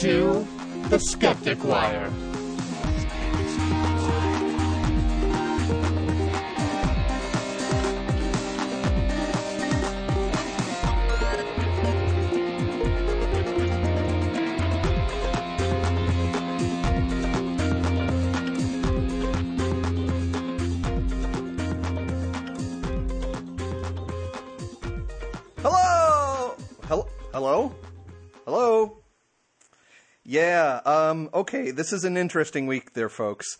[0.00, 0.46] To
[0.88, 2.10] the Skeptic Wire.
[31.20, 31.28] Um.
[31.34, 31.70] Okay.
[31.70, 33.58] This is an interesting week, there, folks.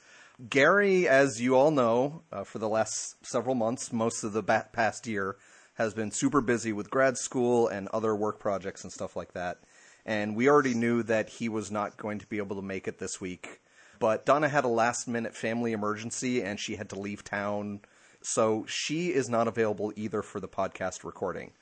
[0.49, 5.07] Gary, as you all know, uh, for the last several months, most of the past
[5.07, 5.37] year,
[5.75, 9.59] has been super busy with grad school and other work projects and stuff like that.
[10.07, 12.99] And we already knew that he was not going to be able to make it
[12.99, 13.61] this week.
[13.99, 17.81] But Donna had a last minute family emergency and she had to leave town.
[18.23, 21.53] So she is not available either for the podcast recording.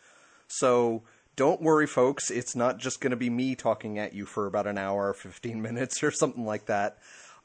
[0.46, 1.02] So
[1.38, 2.32] don't worry, folks.
[2.32, 5.62] It's not just going to be me talking at you for about an hour, 15
[5.62, 6.98] minutes, or something like that.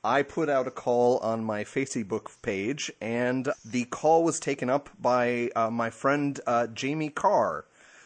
[0.04, 4.90] I put out a call on my Facebook page, and the call was taken up
[5.00, 7.66] by uh, my friend uh, Jamye Carr,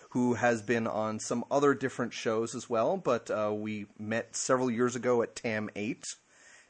[0.09, 2.97] who has been on some other different shows as well.
[2.97, 6.03] But uh, we met several years ago at TAM 8,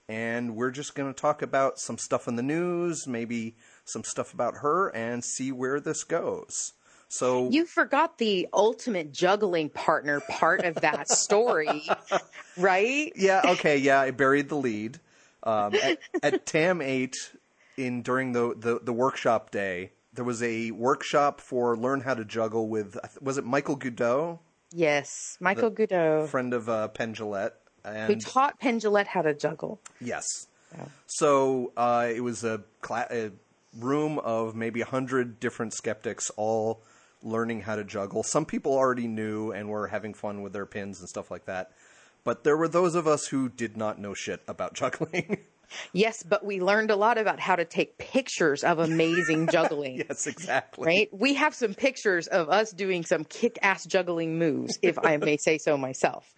[0.07, 4.31] and we're just going to talk about some stuff in the news, maybe some stuff
[4.31, 6.73] about her, and see where this goes.
[7.09, 11.83] So You forgot the ultimate juggling partner part of that story,
[12.57, 13.11] right?
[13.15, 14.99] yeah, okay, yeah, I buried the lead.
[15.43, 17.15] Um, at, at TAM eight,
[17.77, 22.25] in during the, the the workshop day, there was a workshop for learn how to
[22.25, 24.39] juggle with was it Michael Goudeau,
[24.73, 27.53] Yes, Michael Goudeau, friend of uh, Penn Jillette,
[27.85, 29.79] who and taught Penn Jillette how to juggle.
[30.01, 30.25] yes,
[31.05, 33.31] so uh, it was a, cla- a
[33.79, 36.81] room of maybe a hundred different skeptics, all
[37.27, 38.23] learning how to juggle.
[38.23, 41.71] Some people already knew and were having fun with their pins and stuff like that.
[42.23, 45.39] But there were those of us who did not know shit about juggling.
[45.91, 49.97] Yes, but we learned a lot about how to take pictures of amazing juggling.
[50.07, 50.85] yes, exactly.
[50.85, 51.09] Right?
[51.11, 55.35] We have some pictures of us doing some kick ass juggling moves, if I may
[55.37, 56.33] say so myself.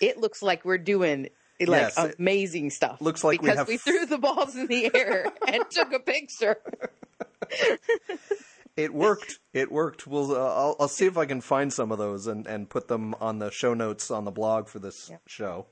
[0.00, 1.28] It looks like we're doing
[1.60, 3.00] like Yes, amazing stuff.
[3.02, 6.00] looks like we because have- we threw the balls in the air and took a
[6.00, 6.56] picture.
[8.76, 9.38] It worked.
[9.52, 10.06] It worked.
[10.06, 10.32] We'll.
[10.32, 13.14] Uh, I'll, I'll see if I can find some of those and, and put them
[13.20, 15.66] on the show notes on the blog for this show.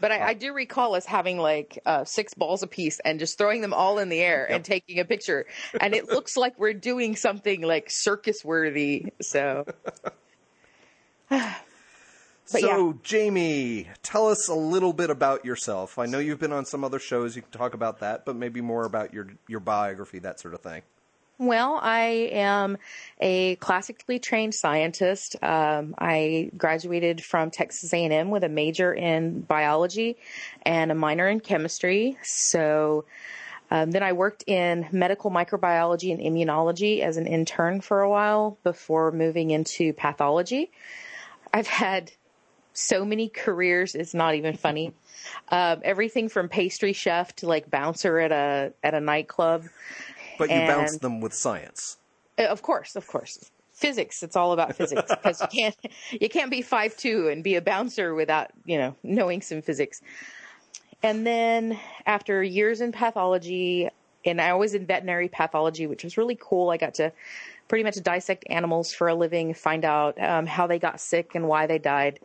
[0.00, 3.60] But I, I do recall us having like uh, six balls apiece and just throwing
[3.60, 5.46] them all in the air and taking a picture.
[5.78, 9.12] And it looks like we're doing something like circus worthy.
[9.20, 9.66] So,
[12.52, 12.92] But so, yeah.
[13.04, 16.00] Jamye, tell us a little bit about yourself.
[16.00, 17.36] I know you've been on some other shows.
[17.36, 20.60] You can talk about that, but maybe more about your your biography, that sort of
[20.60, 20.82] thing.
[21.40, 22.76] Well, I am
[23.18, 25.42] a classically trained scientist.
[25.42, 30.18] Um, I graduated from Texas A&M with a major in biology
[30.62, 32.18] and a minor in chemistry.
[32.22, 33.06] So.
[33.72, 38.58] Um, then I worked in medical microbiology and immunology as an intern for a while
[38.64, 40.72] before moving into pathology.
[41.54, 42.10] I've had
[42.72, 44.92] so many careers; it's not even funny.
[45.50, 49.66] Um, everything from pastry chef to like bouncer at a at a nightclub.
[50.40, 51.98] But you And- bounce them with science.
[52.38, 53.50] Uh, Of course, of course.
[53.72, 54.22] Physics.
[54.22, 55.76] It's all about physics because you can't
[56.10, 60.02] you can't be five two and be a bouncer without you know knowing some physics.
[61.02, 63.88] And then after years in pathology,
[64.24, 66.68] and I was in veterinary pathology, which was really cool.
[66.68, 67.10] I got to
[67.68, 71.48] pretty much dissect animals for a living, find out um, how they got sick and
[71.48, 72.20] why they died,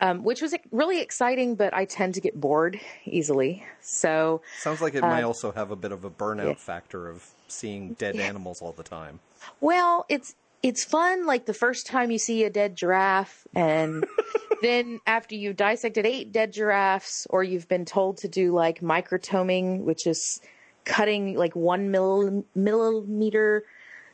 [0.00, 1.54] um, which was really exciting.
[1.54, 5.76] But I tend to get bored easily, so Sounds like it might also have a
[5.76, 6.54] bit of a burnout Uh, yeah.
[6.54, 9.20] factor of seeing dead animals all the time.
[9.60, 14.04] Well, it's it's fun like the first time you see a dead giraffe and
[14.62, 19.80] then after you've dissected eight dead giraffes or you've been told to do like microtoming,
[19.80, 20.40] which is
[20.84, 23.64] cutting like one mill, millimeter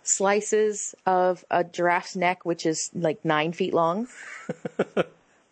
[0.05, 4.07] slices of a giraffe's neck, which is like nine feet long.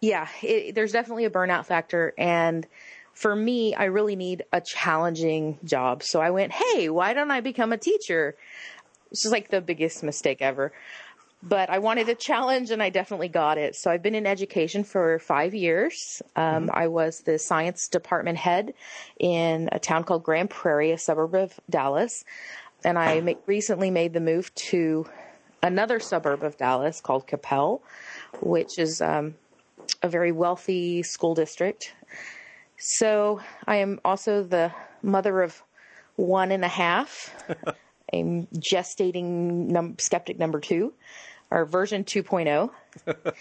[0.05, 2.13] yeah, it, there's definitely a burnout factor.
[2.19, 2.67] And
[3.15, 6.03] for me, I really need a challenging job.
[6.03, 8.37] So I went, hey, why don't I become a teacher?
[9.11, 10.73] This is like the biggest mistake ever.
[11.43, 13.77] But I wanted a challenge and I definitely got it.
[13.77, 16.23] So I've been in education for five years.
[16.37, 18.75] Um, I was the science department head
[19.19, 22.25] in a town called Grand Prairie, a suburb of Dallas.
[22.83, 25.07] And I recently made the move to
[25.63, 27.81] another suburb of Dallas called Coppell,
[28.41, 29.35] which is um,
[30.03, 31.93] a very wealthy school district.
[32.79, 34.73] So I am also the
[35.03, 35.63] mother of
[36.17, 37.35] one and a half.
[38.13, 40.93] I'm gestating num- skeptic number two,
[41.51, 42.71] or version 2.0.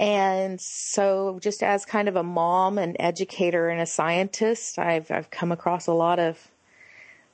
[0.00, 5.30] And so, just as kind of a mom, an educator, and a scientist, I've I've
[5.30, 6.50] come across a lot of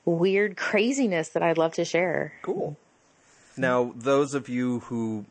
[0.03, 2.33] weird craziness that I'd love to share.
[2.41, 2.75] Cool.
[3.55, 5.25] Now, those of you who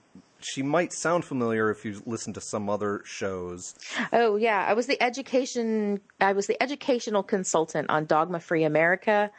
[0.47, 3.75] she might sound familiar if you listen to some other shows.
[4.13, 6.01] Oh yeah, I was the education.
[6.21, 9.33] I was the educational consultant on Dogma Free America.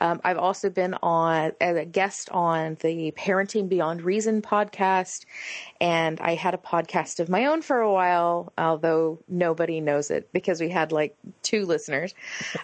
[0.00, 5.24] Um, I've also been on as a guest on the Parenting Beyond Reason podcast,
[5.80, 10.32] and I had a podcast of my own for a while, although nobody knows it
[10.32, 12.14] because we had like two listeners.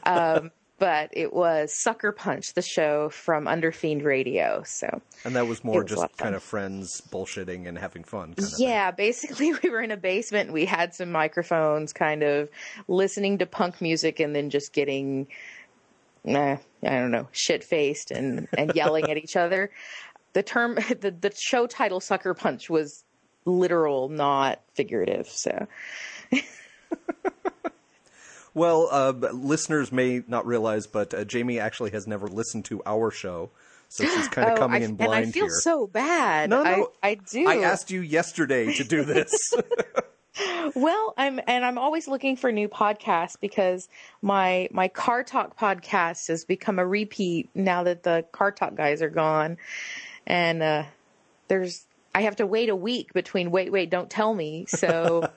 [0.04, 4.62] Um, but it was Sucker Punch, the show from Underfiend Radio.
[4.64, 8.32] So, and that was more was just kind of friends bullshitting and having fun.
[8.32, 10.46] Kind of yeah, basically, we were in a basement.
[10.46, 12.48] And we had some microphones, kind of
[12.88, 15.26] listening to punk music, and then just getting,
[16.26, 19.70] I don't know, shit faced and and yelling at each other.
[20.32, 23.04] The term, the the show title "Sucker Punch" was
[23.44, 25.28] literal, not figurative.
[25.28, 25.68] So.
[28.60, 33.10] Well, uh, listeners may not realize, but uh, Jamye actually has never listened to our
[33.10, 33.48] show,
[33.88, 35.60] so she's kind of oh, coming I, in blind and I feel here.
[35.60, 36.50] so bad.
[36.50, 37.48] No, no, I, I do.
[37.48, 39.54] I asked you yesterday to do this.
[40.74, 43.88] well, I'm and I'm always looking for new podcasts because
[44.20, 49.00] my my car talk podcast has become a repeat now that the car talk guys
[49.00, 49.56] are gone,
[50.26, 50.84] and uh,
[51.48, 55.30] there's I have to wait a week between wait wait don't tell me so.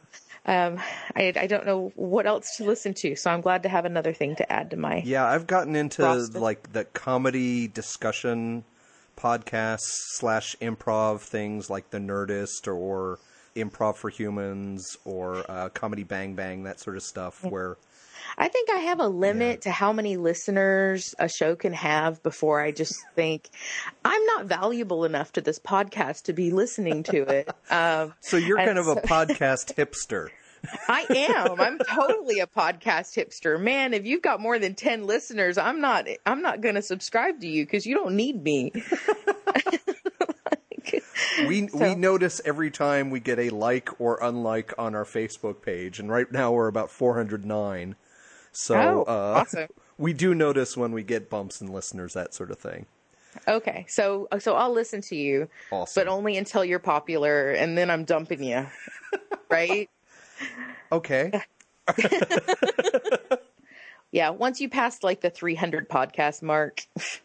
[0.45, 0.80] Um,
[1.16, 4.13] I, I don't know what else to listen to, so I'm glad to have another
[4.13, 5.01] thing to add to my.
[5.06, 6.40] yeah, I've gotten into Roster.
[6.40, 8.66] like the comedy discussion
[9.18, 9.80] podcasts
[10.18, 13.19] slash improv things like the Nerdist or
[13.56, 17.44] Improv for Humans or uh, Comedy Bang Bang that sort of stuff.
[17.44, 17.78] Where
[18.38, 22.62] I think I have a limit to how many listeners a show can have before
[22.62, 23.50] I just think
[24.03, 27.50] I'm not valuable enough to this podcast to be listening to it.
[27.69, 30.30] Um, so you're kind of a podcast hipster.
[30.88, 31.59] I am.
[31.59, 33.59] I'm totally a podcast hipster.
[33.59, 37.41] Man, if you've got more than 10 listeners, I'm not I'm not going to subscribe
[37.41, 38.71] to you cuz you don't need me.
[41.47, 45.62] We So- we notice every time we get a like or unlike on our Facebook
[45.62, 47.95] page, and right now we're about 409.
[48.53, 49.67] So Oh, uh, awesome.
[49.97, 52.85] we do notice when we get bumps in listeners, that sort of thing.
[53.47, 53.85] Okay.
[53.89, 56.00] So so I'll listen to you, Awesome.
[56.01, 58.67] but only until you're popular and then I'm dumping you.
[59.50, 59.89] Right?
[60.91, 61.31] Okay.
[64.11, 67.21] Yeah, once you pass like the 300 podcast mark, with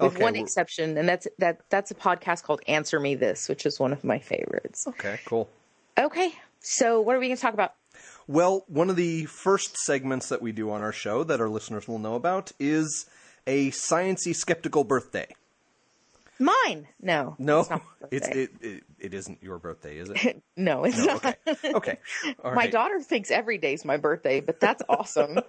[0.00, 3.64] Okay, one well- exception, and that's that that's a podcast called Answer Me This, which
[3.64, 4.86] is one of my favorites.
[4.86, 5.18] Okay.
[5.24, 5.48] Cool.
[5.98, 7.72] Okay, so what are we going to talk about?
[8.30, 11.88] Well, one of the first segments that we do on our show that our listeners
[11.88, 13.06] will know about is
[13.44, 15.26] a sciency skeptical birthday.
[16.38, 16.86] Mine?
[17.02, 17.70] No, No, it's
[18.12, 20.40] it's it, it it isn't your birthday, is it?
[20.56, 21.24] no, it's No, not.
[21.48, 21.74] okay.
[21.74, 21.98] Okay.
[22.44, 22.70] My right.
[22.70, 25.40] daughter thinks every day's my birthday, but that's awesome.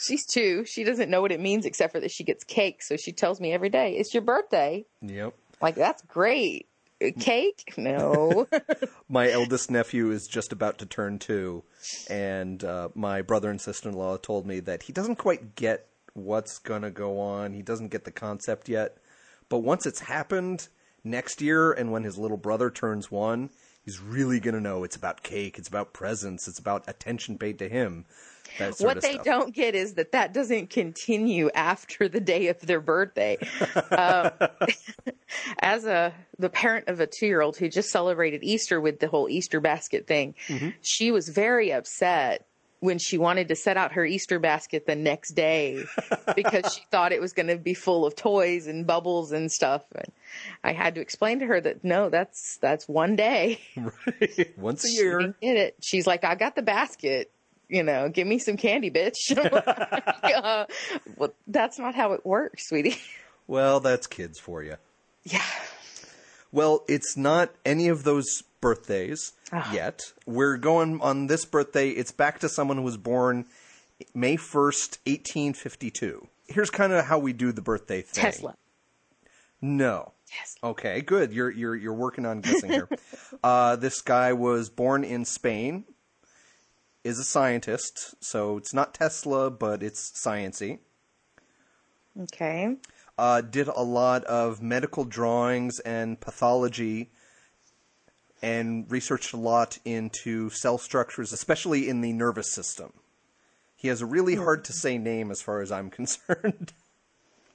[0.00, 0.64] She's two.
[0.64, 2.82] She doesn't know what it means except for that she gets cake.
[2.82, 5.34] So she tells me every day, "It's your birthday." Yep.
[5.60, 6.67] Like that's great.
[7.20, 7.74] Cake?
[7.76, 8.48] No.
[9.08, 11.62] my eldest nephew is just about to turn two,
[12.10, 15.86] and uh, my brother and sister in law told me that he doesn't quite get
[16.14, 17.52] what's going to go on.
[17.52, 18.98] He doesn't get the concept yet.
[19.48, 20.68] But once it's happened
[21.04, 23.50] next year, and when his little brother turns one,
[23.84, 27.58] he's really going to know it's about cake, it's about presents, it's about attention paid
[27.60, 28.04] to him.
[28.78, 29.24] What they stuff.
[29.24, 33.38] don't get is that that doesn't continue after the day of their birthday.
[33.90, 34.30] um,
[35.60, 39.08] as a the parent of a two year old who just celebrated Easter with the
[39.08, 40.70] whole Easter basket thing, Mm-hmm.
[40.82, 42.46] she was very upset
[42.80, 45.82] when she wanted to set out her Easter basket the next day
[46.36, 49.82] because she thought it was going to be full of toys and bubbles and stuff.
[49.96, 50.12] And
[50.62, 53.60] I had to explain to her that no, that's that's one day.
[53.76, 54.56] right.
[54.56, 55.18] Once a She year.
[55.18, 55.76] didn't get it.
[55.82, 57.32] She's like, I got the basket.
[57.68, 59.36] You know, give me some candy, bitch.
[60.22, 60.64] uh,
[61.16, 62.96] well, that's not how it works, sweetie.
[63.46, 64.76] Well, that's kids for you.
[65.24, 65.42] yeah.
[66.50, 69.70] Well, it's not any of those birthdays Ah.
[69.72, 70.00] yet.
[70.26, 71.90] We're going on this birthday.
[71.90, 73.44] It's back to someone who was born
[74.14, 76.26] May 1st, 1852.
[76.46, 78.22] Here's kind of how we do the birthday thing.
[78.24, 78.54] Tesla.
[79.60, 80.12] No.
[80.26, 80.70] Tesla.
[80.70, 81.32] Okay, good.
[81.32, 82.88] You're you're you're working on guessing here.
[83.42, 85.84] uh, this guy was born in Spain.
[87.08, 90.80] Is a scientist, so it's not Tesla, but it's sciency.
[92.20, 92.76] Okay.
[93.16, 97.08] uh, did a lot of medical drawings and pathology
[98.42, 102.92] and researched a lot into cell structures, especially in the nervous system.
[103.74, 106.74] He has a really hard to say name as far as I'm concerned.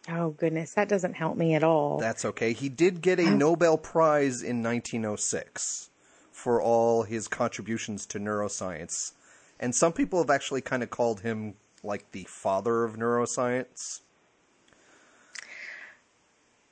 [0.09, 1.99] Oh goodness, that doesn't help me at all.
[1.99, 2.53] That's okay.
[2.53, 5.91] He did get a Nobel Prize in 1906
[6.31, 9.11] for all his contributions to neuroscience.
[9.59, 14.01] And some people have actually kind of called him like the father of neuroscience.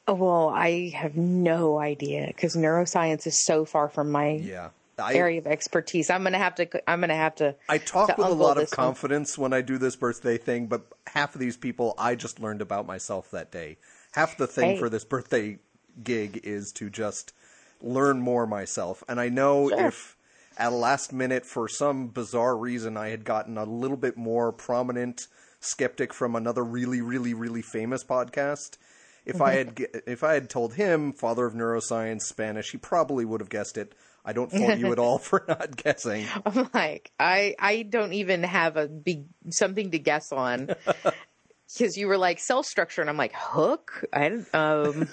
[0.07, 4.69] Oh, well, I have no idea because neuroscience is so far from my Yeah.
[4.97, 6.09] I, area of expertise.
[6.09, 6.67] I'm gonna have to.
[6.89, 7.55] I'm gonna have to.
[7.69, 8.75] I talk to with a lot of this one.
[8.75, 12.61] confidence when I do this birthday thing, but half of these people I just learned
[12.61, 13.77] about myself that day.
[14.11, 14.77] Half the thing Hey.
[14.79, 15.57] for this birthday
[16.03, 17.33] gig is to just
[17.81, 19.03] learn more myself.
[19.07, 19.87] And I know Sure.
[19.87, 20.17] if
[20.61, 25.27] at last minute, for some bizarre reason, I had gotten a little bit more prominent
[25.59, 28.77] skeptic from another really, really, really famous podcast.
[29.25, 29.41] If Mm-hmm.
[29.41, 33.49] I had if I had told him father of neuroscience Spanish, he probably would have
[33.49, 33.93] guessed it.
[34.25, 36.27] I don't fault you at all for not guessing.
[36.45, 40.71] I'm like, I I don't even have a big something to guess on.
[41.73, 44.03] Because you were like cell structure, and I'm like hook.
[44.13, 45.07] I um,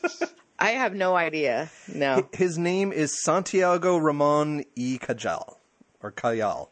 [0.58, 1.70] I have no idea.
[1.92, 2.28] No.
[2.32, 5.56] His name is Santiago Ramon y Cajal,
[6.02, 6.70] or Cayal.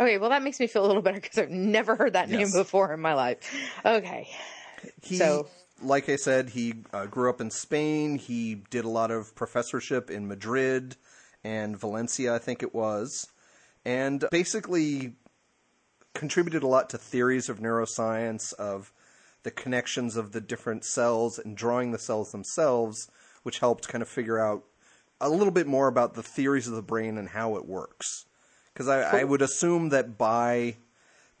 [0.00, 2.50] Okay, well that makes me feel a little better because I've never heard that name
[2.52, 3.38] before in my life.
[3.84, 4.28] Okay.
[5.02, 5.48] He, So-
[5.84, 8.16] like I said, he uh, grew up in Spain.
[8.16, 10.94] He did a lot of professorship in Madrid
[11.42, 13.26] and Valencia, I think it was,
[13.84, 15.14] and basically
[16.14, 18.92] contributed a lot to theories of neuroscience, of
[19.42, 23.10] the connections of the different cells and drawing the cells themselves,
[23.42, 24.64] which helped kind of figure out
[25.20, 28.26] a little bit more about the theories of the brain and how it works.
[28.72, 30.76] Because I, I would assume that by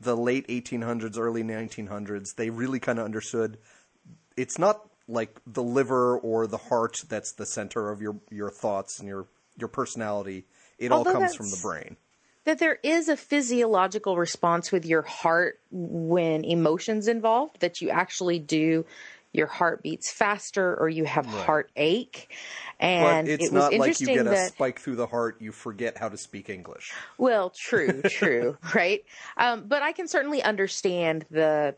[0.00, 3.58] the late 1800s, early 1900s, they really kind of understood
[4.36, 8.98] it's not like the liver or the heart that's the center of your, your thoughts
[8.98, 9.26] and your,
[9.56, 10.44] your personality.
[10.78, 11.96] It all comes from the brain.
[12.44, 18.38] That there is a physiological response with your heart when emotions involved that you actually
[18.38, 18.84] do
[19.32, 22.28] your heart beats faster or you have heartache.
[22.78, 25.36] And But it's it was not like you get a that spike through the heart,
[25.40, 26.92] you forget how to speak English.
[27.16, 29.04] well true true right?
[29.36, 31.74] Um, but i can certainly understand the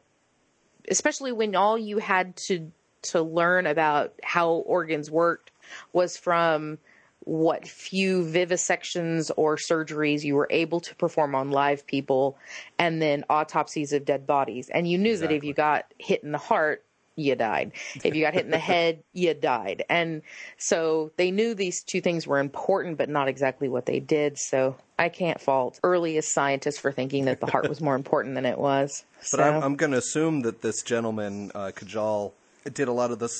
[0.88, 5.50] especially when all you had to to learn about how organs worked
[5.92, 6.78] was from
[7.24, 12.36] what few vivisections or surgeries you were able to perform on live people
[12.78, 14.68] and then autopsies of dead bodies.
[14.68, 16.84] And you knew that if you got hit in the heart
[17.16, 17.72] you died.
[18.02, 19.84] If you got hit in the head you died.
[19.88, 20.22] And
[20.58, 24.38] so they knew these two things were important but not exactly what they did.
[24.38, 28.46] So i can't fault earliest scientists for thinking that the heart was more important than
[28.46, 29.04] it was.
[29.32, 32.32] But so, I'm, I'm going to assume that this gentleman, uh, Cajal,
[32.74, 33.30] did a lot of the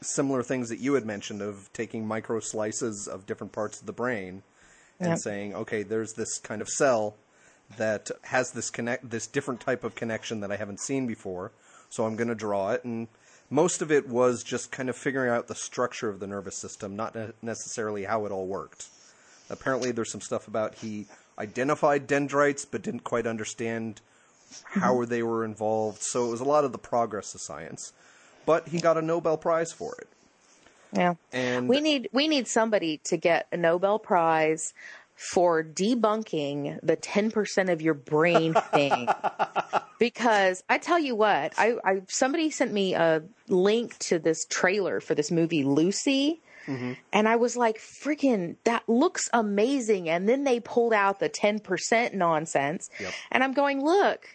[0.00, 3.92] similar things that you had mentioned of taking micro slices of different parts of the
[3.92, 4.42] brain
[4.98, 5.18] and Yep.
[5.18, 7.16] saying, okay, there's this kind of cell
[7.76, 11.52] that has this connect, this different type of connection that I haven't seen before,
[11.90, 12.84] so I'm going to draw it.
[12.84, 13.08] And
[13.50, 16.96] most of it was just kind of figuring out the structure of the nervous system,
[16.96, 18.86] not ne- necessarily how it all worked.
[19.50, 21.06] Apparently, there's some stuff about he
[21.38, 24.00] identified dendrites but didn't quite understand
[24.64, 25.10] how mm-hmm.
[25.10, 26.02] they were involved.
[26.02, 27.92] So it was a lot of the progress of science.
[28.46, 30.08] But he got a Nobel Prize for it.
[30.92, 34.74] yeah And we need we need somebody to get a Nobel Prize
[35.14, 39.08] for debunking the 10% of your brain thing.
[39.98, 45.00] because I tell you what, I, I somebody sent me a link to this trailer
[45.00, 46.40] for this movie Lucy.
[46.66, 46.92] Mm-hmm.
[47.12, 50.08] And I was like, freaking, that looks amazing.
[50.08, 52.88] And then they pulled out the 10% nonsense.
[53.00, 53.12] Yep.
[53.32, 54.26] And I'm going, look,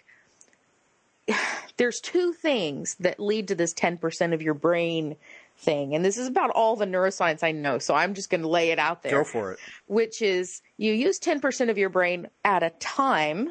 [1.77, 5.15] there's two things that lead to this 10% of your brain
[5.57, 5.95] thing.
[5.95, 7.79] And this is about all the neuroscience I know.
[7.79, 9.11] So I'm just going to lay it out there.
[9.11, 9.59] go for it.
[9.87, 13.49] Which is you use 10% of your brain at a time.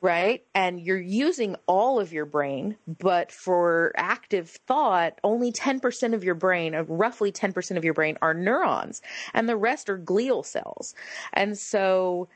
[0.00, 0.44] Right.
[0.54, 6.34] And you're using all of your brain, but for active thought, only 10% of your
[6.34, 9.02] brain, uh, roughly 10% of your brain are neurons
[9.34, 10.94] and the rest are glial cells.
[11.32, 12.28] And so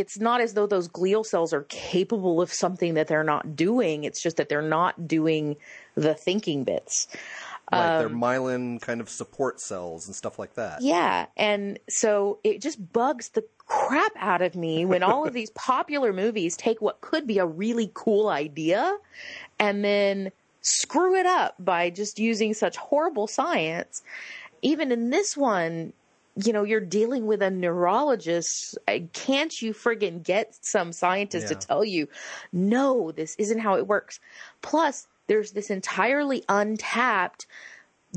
[0.00, 4.04] it's not as though those glial cells are capable of something that they're not doing.
[4.04, 5.56] It's just that they're not doing
[5.94, 7.06] the thinking bits.
[7.70, 10.82] Right, they're um, myelin kind of support cells and stuff like that.
[10.82, 11.26] Yeah.
[11.36, 16.12] And so it just bugs the crap out of me when all of these popular
[16.12, 18.96] movies take what could be a really cool idea
[19.58, 24.02] and then screw it up by just using such horrible science.
[24.62, 25.92] Even in this one,
[26.44, 28.78] you know, you're dealing with a neurologist.
[28.86, 31.56] Uh, Can't you friggin' get some scientist Yeah.
[31.56, 32.08] to tell you,
[32.52, 34.20] no, this isn't how it works?
[34.62, 37.46] Plus, there's this entirely untapped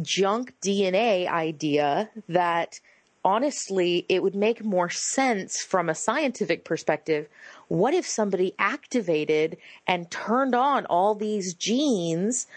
[0.01, 2.79] junk DNA idea that
[3.25, 7.27] honestly, it would make more sense from a scientific perspective.
[7.69, 12.47] What if somebody activated and turned on all these genes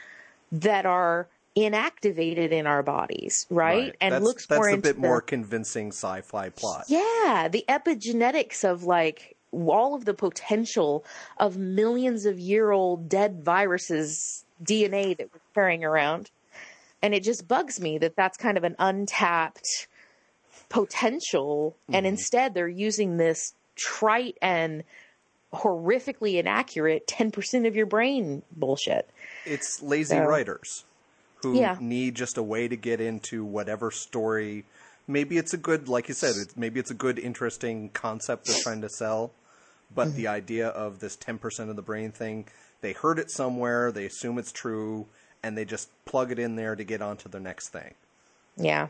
[0.51, 3.97] that are inactivated in our bodies, right?
[4.01, 6.85] And that's, looks that's more a bit more convincing sci-fi plot.
[6.89, 11.05] Yeah, the epigenetics of like all of the potential
[11.39, 16.31] of millions of year old dead viruses DNA that we're carrying around.
[17.03, 19.89] And it just bugs me that that's kind of an untapped
[20.69, 21.77] potential.
[21.85, 21.95] Mm-hmm.
[21.95, 24.85] And instead, they're using this trite and
[25.55, 29.09] horrifically inaccurate 10% of your brain bullshit.
[29.47, 30.85] It's lazy so, writers
[31.47, 31.77] who yeah.
[31.81, 34.65] need just a way to get into whatever story.
[35.07, 38.63] Maybe it's a good, like you said, it's, maybe it's a good, interesting concept they're
[38.63, 39.33] trying to sell.
[39.95, 40.17] But mm-hmm.
[40.17, 42.47] the idea of this 10% of the brain thing,
[42.81, 45.07] they heard it somewhere, they assume it's true,
[45.43, 47.95] and they just plug it in there to get onto the next thing.
[48.57, 48.89] Yeah.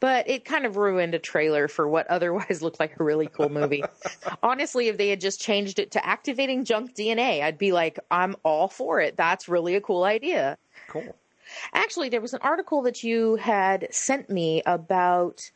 [0.00, 3.50] But it kind of ruined a trailer for what otherwise looked like a really cool
[3.50, 3.84] movie.
[4.42, 8.36] Honestly, if they had just changed it to activating junk DNA, I'd be like, I'm
[8.42, 9.18] all for it.
[9.18, 10.56] That's really a cool idea.
[10.88, 11.14] Cool.
[11.72, 15.50] Actually, there was an article that you had sent me about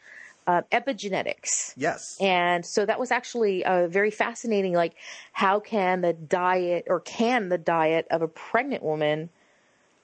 [0.47, 1.73] uh, epigenetics.
[1.77, 2.17] Yes.
[2.21, 4.75] And so that was actually uh, very fascinating.
[4.75, 4.95] Like,
[5.33, 9.31] how can the diet or can the diet of a pregnant woman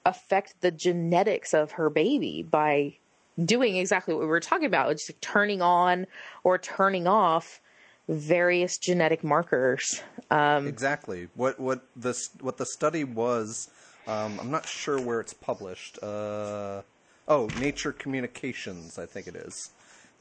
[0.05, 2.95] affect the genetics of her baby by
[3.43, 6.07] doing exactly what we were talking about, just turning on
[6.43, 7.61] or turning off
[8.09, 10.01] various genetic markers.
[10.29, 11.29] Um, exactly.
[11.35, 13.69] What what the what the study was.
[14.11, 15.97] Um, I'm not sure where it's published.
[16.03, 16.81] Uh,
[17.27, 19.71] oh, Nature Communications, I think it is.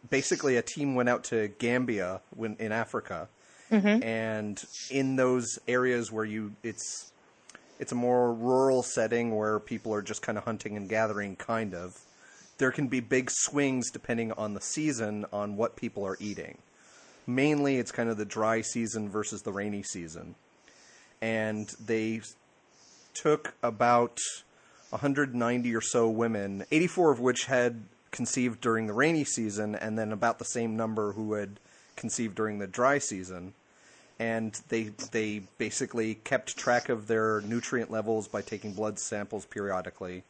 [0.08, 3.28] Basically, a team went out to Gambia when, in Africa,
[3.70, 4.02] mm-hmm.
[4.02, 7.12] and in those areas where you it's
[7.80, 11.74] it's a more rural setting where people are just kind of hunting and gathering, kind
[11.74, 11.98] of
[12.58, 16.58] there can be big swings depending on the season on what people are eating.
[17.26, 20.36] Mainly, it's kind of the dry season versus the rainy season.
[21.22, 22.20] And they
[23.14, 24.18] took about
[24.90, 30.12] 190 or so women, 84 of which had conceived during the rainy season, and then
[30.12, 31.60] about the same number who had
[31.96, 33.54] conceived during the dry season.
[34.18, 40.24] And they they basically kept track of their nutrient levels by taking blood samples periodically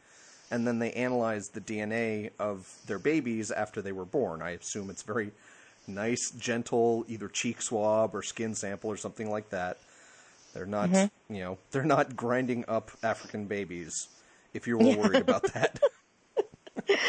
[0.51, 4.41] and then they analyzed the DNA of their babies after they were born.
[4.41, 5.31] I assume it's very
[5.87, 9.77] nice, gentle, either cheek swab or skin sample or something like that.
[10.53, 11.33] They're not, mm-hmm.
[11.33, 14.07] you know, they're not grinding up African babies.
[14.53, 15.79] If you were worried about that.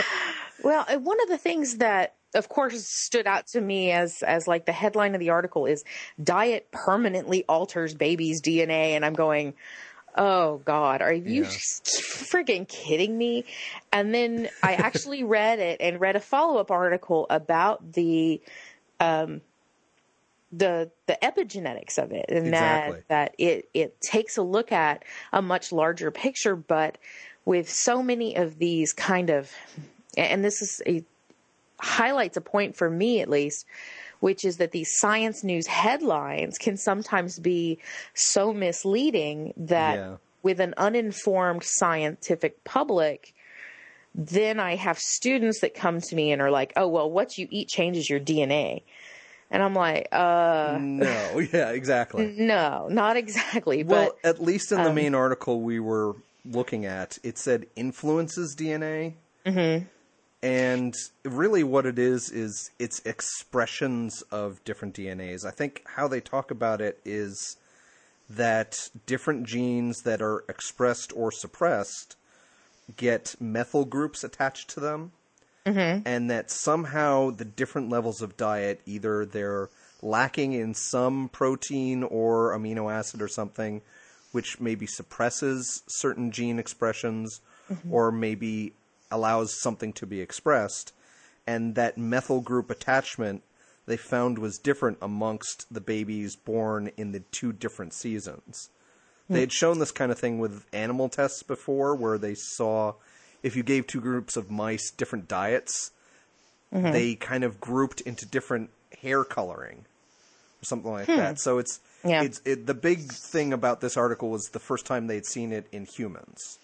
[0.62, 4.64] well, one of the things that of course stood out to me as as like
[4.64, 5.84] the headline of the article is
[6.22, 9.52] diet permanently alters baby's DNA and I'm going
[10.14, 11.48] Oh God, are you yeah.
[11.48, 13.46] freaking kidding me?
[13.92, 18.42] And then I actually read it and read a follow up article about the
[19.00, 19.40] um,
[20.52, 22.98] the the epigenetics of it, and exactly.
[23.08, 26.98] that that it it takes a look at a much larger picture, but
[27.44, 29.50] with so many of these kind of,
[30.16, 31.04] and this is a
[31.78, 33.66] highlights a point for me at least
[34.22, 37.76] which is that these science news headlines can sometimes be
[38.14, 40.16] so misleading that yeah.
[40.44, 43.34] with an uninformed scientific public,
[44.14, 47.48] then I have students that come to me and are like, oh, well, what you
[47.50, 48.82] eat changes your DNA.
[49.52, 50.78] And I'm like, uh.
[50.80, 52.34] No, yeah, exactly.
[52.38, 53.84] No, not exactly.
[53.84, 57.66] Well, but, at least in the um, main article we were looking at, it said
[57.76, 59.12] influences DNA.
[59.44, 59.84] Mm-hmm.
[60.42, 65.44] And really, what it is is it's expressions of different DNAs.
[65.46, 67.56] I think how they talk about it is
[68.30, 72.16] that different genes that are expressed or suppressed
[72.96, 75.12] get methyl groups attached to them,
[75.66, 76.02] mm-hmm.
[76.06, 79.68] and that somehow the different levels of diet, either they're
[80.02, 83.82] lacking in some protein or amino acid or something,
[84.32, 87.92] which maybe suppresses certain gene expressions, mm-hmm.
[87.92, 88.72] or maybe
[89.10, 90.92] allows something to be expressed,
[91.46, 93.42] and that methyl group attachment
[93.84, 98.70] they found was different amongst the babies born in the two different seasons.
[99.28, 102.94] They had shown this kind of thing with animal tests before, where they saw
[103.42, 105.90] if you gave two groups of mice different diets,
[106.72, 106.92] mm-hmm.
[106.92, 109.84] they kind of grouped into different hair coloring
[110.60, 111.16] or something like hmm.
[111.16, 111.38] that.
[111.38, 112.22] So it's yeah.
[112.22, 115.66] it's it, the big thing about this article was the first time they'd seen it
[115.72, 116.58] in humans.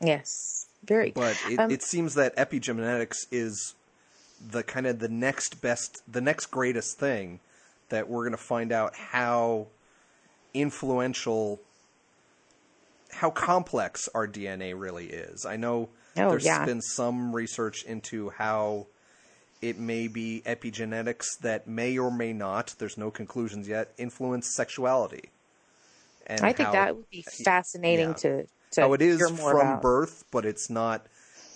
[0.00, 0.66] Yes.
[0.84, 1.10] Very.
[1.10, 3.74] But it, um, it seems that epigenetics is
[4.50, 7.40] the kind of the next best, the next greatest thing
[7.88, 9.66] that we're going to find out how
[10.54, 11.60] influential,
[13.10, 15.46] how complex our DNA really is.
[15.46, 16.64] I know oh, there's yeah.
[16.64, 18.86] been some research into how
[19.62, 25.30] it may be epigenetics that may or may not, there's no conclusions yet, influence sexuality.
[26.26, 28.14] And I think how, that would be fascinating yeah.
[28.14, 29.82] to how it is from about.
[29.82, 31.06] birth, but it's not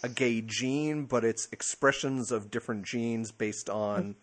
[0.02, 4.14] a gay gene, but it's expressions of different genes based on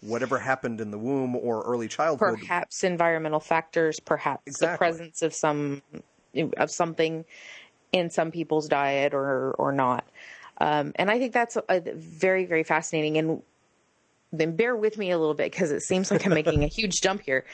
[0.00, 2.38] whatever happened in the womb or early childhood.
[2.38, 4.72] Perhaps environmental factors, perhaps Exactly.
[4.72, 5.82] the presence of some
[6.56, 7.24] of something
[7.92, 10.04] in some people's diet or or not.
[10.58, 13.18] Um, and I think that's a, very very fascinating.
[13.18, 13.42] And
[14.32, 17.00] then bear with me a little bit because it seems like I'm making a huge
[17.00, 17.44] jump here.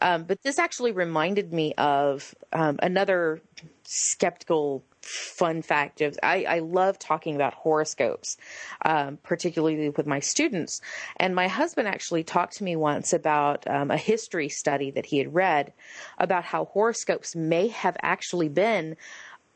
[0.00, 3.40] Um, but this actually reminded me of um, another
[3.84, 8.36] skeptical fun fact of I, I love talking about horoscopes,
[8.84, 10.80] um, particularly with my students.
[11.16, 15.18] And my husband actually talked to me once about um, a history study that he
[15.18, 15.72] had read
[16.18, 18.96] about how horoscopes may have actually been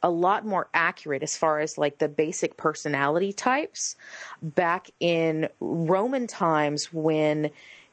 [0.02, 3.96] a lot more accurate as far as like the basic personality types
[4.42, 7.50] back in Roman times when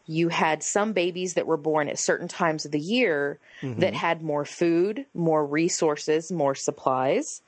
[0.07, 3.81] you had some babies that were born at certain times of the year mm-hmm.
[3.81, 7.41] that had more food, more resources, more supplies.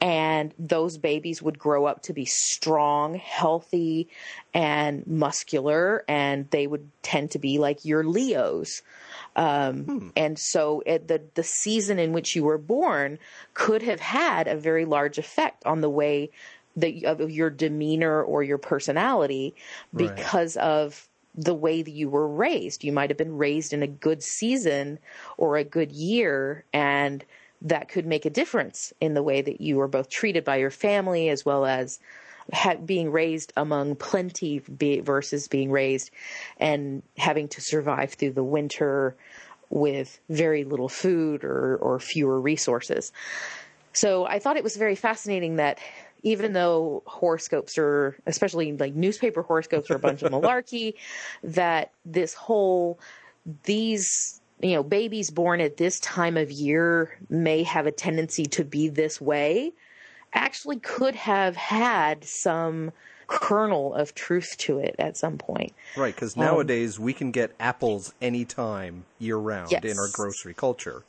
[0.00, 4.08] And those babies would grow up to be strong, healthy,
[4.52, 8.82] and muscular, and they would tend to be like your Leos.
[9.36, 13.18] Um, And so it, the the season in which you were born
[13.54, 16.30] could have had a very large effect on the way
[16.76, 19.54] that of your demeanor or your personality
[19.92, 20.08] Right.
[20.08, 22.84] because of the way that you were raised.
[22.84, 24.98] You might have been raised in a good season
[25.36, 27.24] or a good year, and
[27.64, 30.70] that could make a difference in the way that you were both treated by your
[30.70, 31.98] family as well as
[32.52, 36.10] ha- being raised among plenty be- versus being raised
[36.58, 39.16] and having to survive through the winter
[39.70, 43.12] with very little food or, or fewer resources.
[43.92, 45.78] So I thought it was very fascinating that
[46.22, 50.94] even though horoscopes are, especially like newspaper horoscopes, are a bunch of malarkey,
[51.42, 52.98] that this whole,
[53.64, 58.64] these, you know, babies born at this time of year may have a tendency to
[58.64, 59.72] be this way,
[60.32, 62.90] actually could have had some
[63.26, 65.74] kernel of truth to it at some point.
[65.96, 69.84] Right, because um, nowadays we can get apples anytime, year round, Yes.
[69.84, 71.04] in our grocery culture.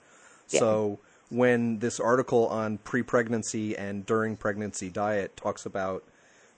[0.48, 6.04] So when this article on pre-pregnancy and during pregnancy diet talks about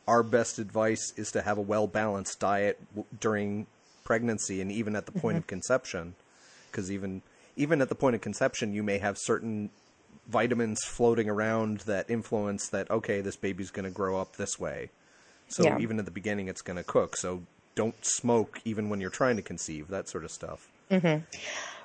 [0.08, 3.68] our best advice is to have a well-balanced diet w- during
[4.04, 5.38] pregnancy and even at the point mm-hmm.
[5.38, 6.16] of conception,
[6.78, 7.24] because even
[7.56, 9.72] even at the point of conception, you may have certain
[10.30, 14.92] vitamins floating around that influence that okay, this baby's going to grow up this way.
[15.48, 15.80] So Yeah.
[15.80, 17.18] even at the beginning, it's going to cook.
[17.18, 19.88] So don't smoke even when you're trying to conceive.
[19.88, 20.68] That sort of stuff.
[20.92, 21.24] Mm-hmm.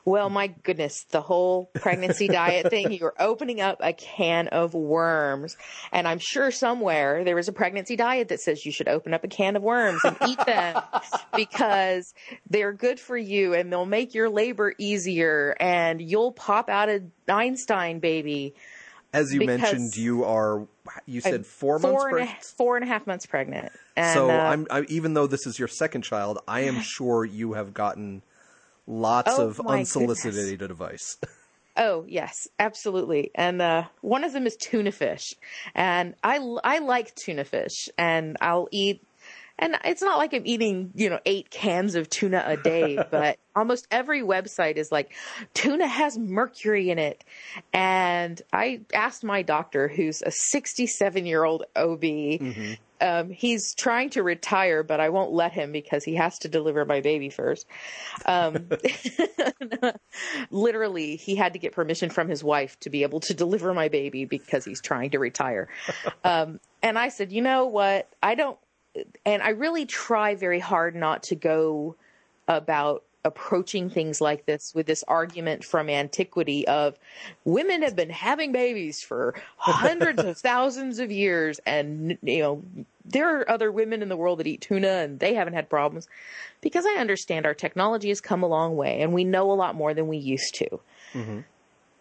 [0.04, 5.56] Well, my goodness, the whole pregnancy diet thing, you're opening up a can of worms.
[5.92, 9.22] And I'm sure somewhere there is a pregnancy diet that says you should open up
[9.22, 10.82] a can of worms and eat them
[11.36, 12.14] because
[12.50, 17.12] they're good for you and they'll make your labor easier and you'll pop out an
[17.28, 18.54] Einstein baby.
[19.12, 20.66] As you Because mentioned, you are.
[21.06, 22.44] You said four, months Four and, a, pregnant.
[22.44, 23.70] four and a half months pregnant.
[23.94, 27.24] And, So uh, I'm I, even though this is your second child, I am sure
[27.24, 28.22] you have gotten
[28.86, 31.16] lots Oh, of unsolicited advice.
[31.74, 33.30] Oh yes, absolutely.
[33.34, 35.34] And uh, one of them is tuna fish,
[35.74, 39.02] and I I like tuna fish, and I'll eat.
[39.58, 43.38] And it's not like I'm eating, you know, eight cans of tuna a day, but
[43.54, 45.12] almost every website is like,
[45.54, 47.24] tuna has mercury in it.
[47.72, 52.04] And I asked my doctor, who's a 67 year old OB,
[53.02, 56.84] um, he's trying to retire, but I won't let him because he has to deliver
[56.84, 57.66] my baby first.
[58.24, 58.68] Um,
[60.50, 63.88] literally, he had to get permission from his wife to be able to deliver my
[63.88, 65.68] baby because he's trying to retire.
[66.24, 68.08] Um, and I said, you know what?
[68.22, 68.56] I don't,
[69.24, 71.96] and I really try very hard not to go
[72.48, 76.98] about approaching things like this with this argument from antiquity of
[77.44, 82.62] women have been having babies for hundreds of thousands of years and you know
[83.04, 86.08] there are other women in the world that eat tuna and they haven't had problems
[86.60, 89.76] because I understand our technology has come a long way and we know a lot
[89.76, 90.80] more than we used to.
[91.12, 91.40] Mm-hmm.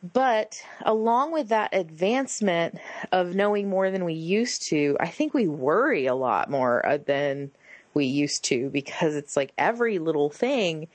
[0.04, 2.80] But along with that advancement
[3.12, 6.98] of knowing more than we used to, I think we worry a lot more uh,
[6.98, 7.52] than
[7.94, 10.88] we used to because it's like every little thing.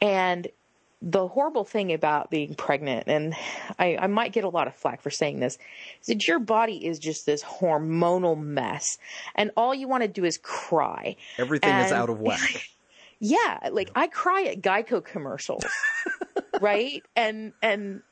[0.00, 0.46] And
[1.02, 3.34] the horrible thing about being pregnant, and
[3.78, 5.58] I, I might get a lot of flack for saying this,
[6.00, 8.98] is that your body is just this hormonal mess.
[9.34, 11.16] And all you want to do is cry.
[11.38, 12.68] Everything is out of whack.
[13.20, 15.64] Yeah, like I cry at Geico commercials,
[16.60, 17.02] right?
[17.16, 18.02] And and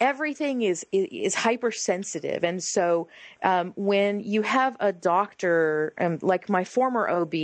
[0.00, 3.08] everything is is hypersensitive, and so
[3.42, 7.34] um, when you have a doctor, um, like my former OB,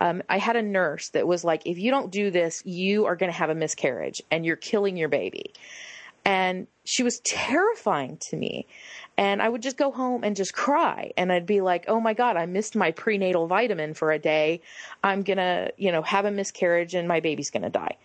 [0.00, 3.16] um, I had a nurse that was like, if you don't do this, you are
[3.16, 5.52] going to have a miscarriage, and you're killing your baby.
[6.24, 8.66] And she was terrifying to me.
[9.16, 11.12] And I would just go home and just cry.
[11.16, 14.60] And I'd be like, oh my God, I missed my prenatal vitamin for a day.
[15.02, 17.96] I'm going to, you know, have a miscarriage and my baby's going to die.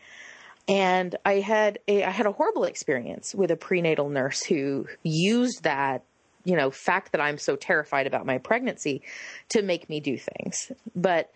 [0.67, 5.63] And I had a, I had a horrible experience with a prenatal nurse who used
[5.63, 6.03] that,
[6.45, 9.01] you know, fact that I'm so terrified about my pregnancy
[9.49, 10.71] to make me do things.
[10.95, 11.31] But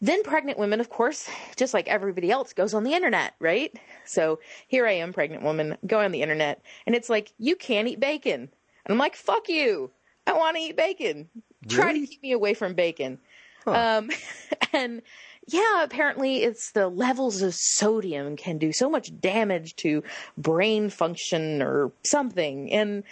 [0.00, 3.74] then pregnant women, of course, just like everybody else, goes on the internet, right?
[4.04, 4.38] So
[4.68, 7.98] here I am, pregnant woman, go on the internet, and it's like, you can't eat
[7.98, 8.40] bacon.
[8.42, 9.90] And I'm like, fuck you.
[10.26, 11.28] I want to eat bacon.
[11.68, 13.18] Try to keep me away from bacon.
[13.64, 13.98] Huh.
[13.98, 14.10] Um,
[14.72, 15.02] and
[15.48, 20.02] yeah, apparently it's the levels of sodium can do so much damage to
[20.36, 22.70] brain function or something.
[22.70, 23.02] And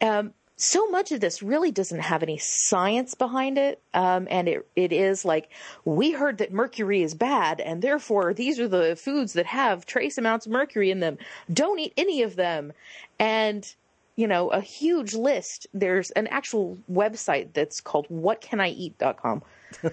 [0.00, 3.80] um, so much of this really doesn't have any science behind it.
[3.94, 5.48] Um, and it, it is like,
[5.84, 10.18] we heard that mercury is bad, and therefore these are the foods that have trace
[10.18, 11.18] amounts of mercury in them.
[11.52, 12.72] Don't eat any of them.
[13.20, 13.72] And,
[14.16, 15.68] you know, a huge list.
[15.72, 19.42] There's an actual website that's called whatcanieat.com.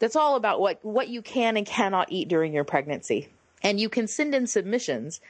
[0.00, 3.28] that's all about what, what you can and cannot eat during your pregnancy.
[3.62, 5.20] And you can send in submissions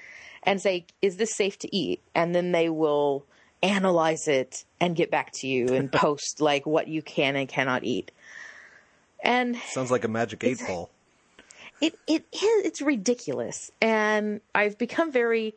[0.44, 2.00] and say, is this safe to eat?
[2.14, 3.26] And then they will
[3.62, 7.84] analyze it and get back to you and post like what you can and cannot
[7.84, 8.10] eat.
[9.22, 10.88] And Sounds like a magic eight ball.
[11.80, 13.70] it it is it's ridiculous.
[13.82, 15.54] And I've become very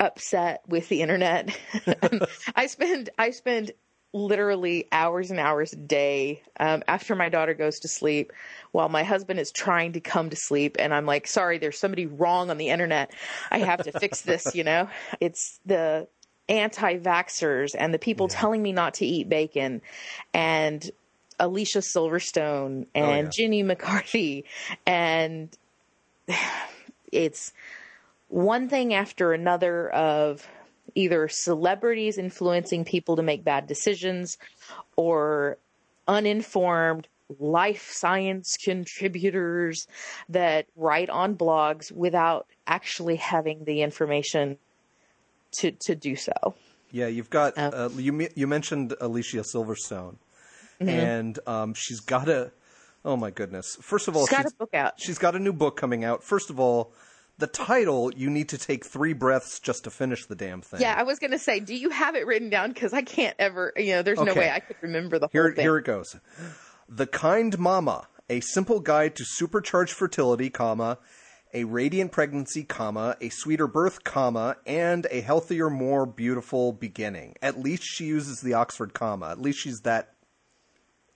[0.00, 1.56] upset with the internet.
[2.02, 2.20] Um,
[2.54, 3.72] I spend I spend
[4.12, 8.32] literally hours and hours a day um, after my daughter goes to sleep
[8.72, 12.06] while my husband is trying to come to sleep and i'm like sorry there's somebody
[12.06, 13.12] wrong on the internet.
[13.50, 14.88] I have to fix this you know?
[15.20, 16.08] It's the
[16.48, 19.82] anti-vaxxers and the people telling me not to eat bacon
[20.32, 20.90] and
[21.38, 23.30] alicia silverstone and yeah.
[23.30, 24.44] jenny mccarthy
[24.86, 25.56] and
[27.12, 27.52] it's
[28.28, 30.46] one thing after another of
[30.94, 34.38] either celebrities influencing people to make bad decisions
[34.96, 35.58] or
[36.08, 37.08] uninformed
[37.40, 39.88] life science contributors
[40.28, 44.56] that write on blogs without actually having the information
[45.52, 46.32] to to do so.
[46.92, 47.86] Yeah, you've got Oh.
[47.86, 50.16] uh, you you mentioned Alicia Silverstone,
[50.80, 50.88] Mm-hmm.
[50.90, 52.52] and um, she's got a.
[53.04, 53.76] Oh my goodness!
[53.80, 54.92] First of all, She's got she's- a book out.
[55.00, 56.22] She's got a new book coming out.
[56.22, 56.92] First of all,
[57.38, 60.80] the title you need to take three breaths just to finish the damn thing.
[60.80, 62.72] Yeah, I was going to say, do you have it written down?
[62.72, 65.54] Because I can't ever, you know, there's no way I could remember the Here, whole
[65.54, 65.62] thing.
[65.62, 66.16] here it goes.
[66.88, 70.98] The Kind Mama, a simple guide to supercharged fertility, comma,
[71.52, 77.34] a radiant pregnancy, comma, a sweeter birth, comma, and a healthier, more beautiful beginning.
[77.42, 79.30] At least she uses the Oxford comma.
[79.30, 80.14] At least she's that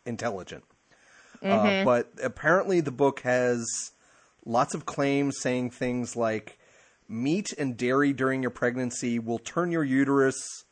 [0.06, 0.64] intelligent.
[1.42, 3.64] Uh, but apparently, the book has
[4.50, 6.58] lots of claims saying things like
[7.08, 10.64] meat and dairy during your pregnancy will turn your uterus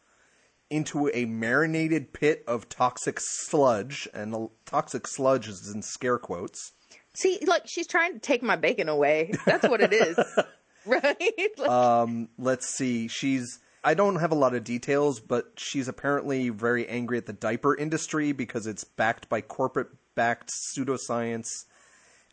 [0.70, 6.72] into a marinated pit of toxic sludge, and the toxic sludge is in scare quotes.
[7.14, 9.32] See, like she's trying to take my bacon away.
[9.46, 10.18] That's what it is,
[10.86, 11.50] right?
[11.56, 13.08] Like, Um, let's see.
[13.08, 13.60] She's.
[13.84, 17.74] I don't have a lot of details, but she's apparently very angry at the diaper
[17.76, 21.64] industry because it's backed by corporate backed pseudoscience.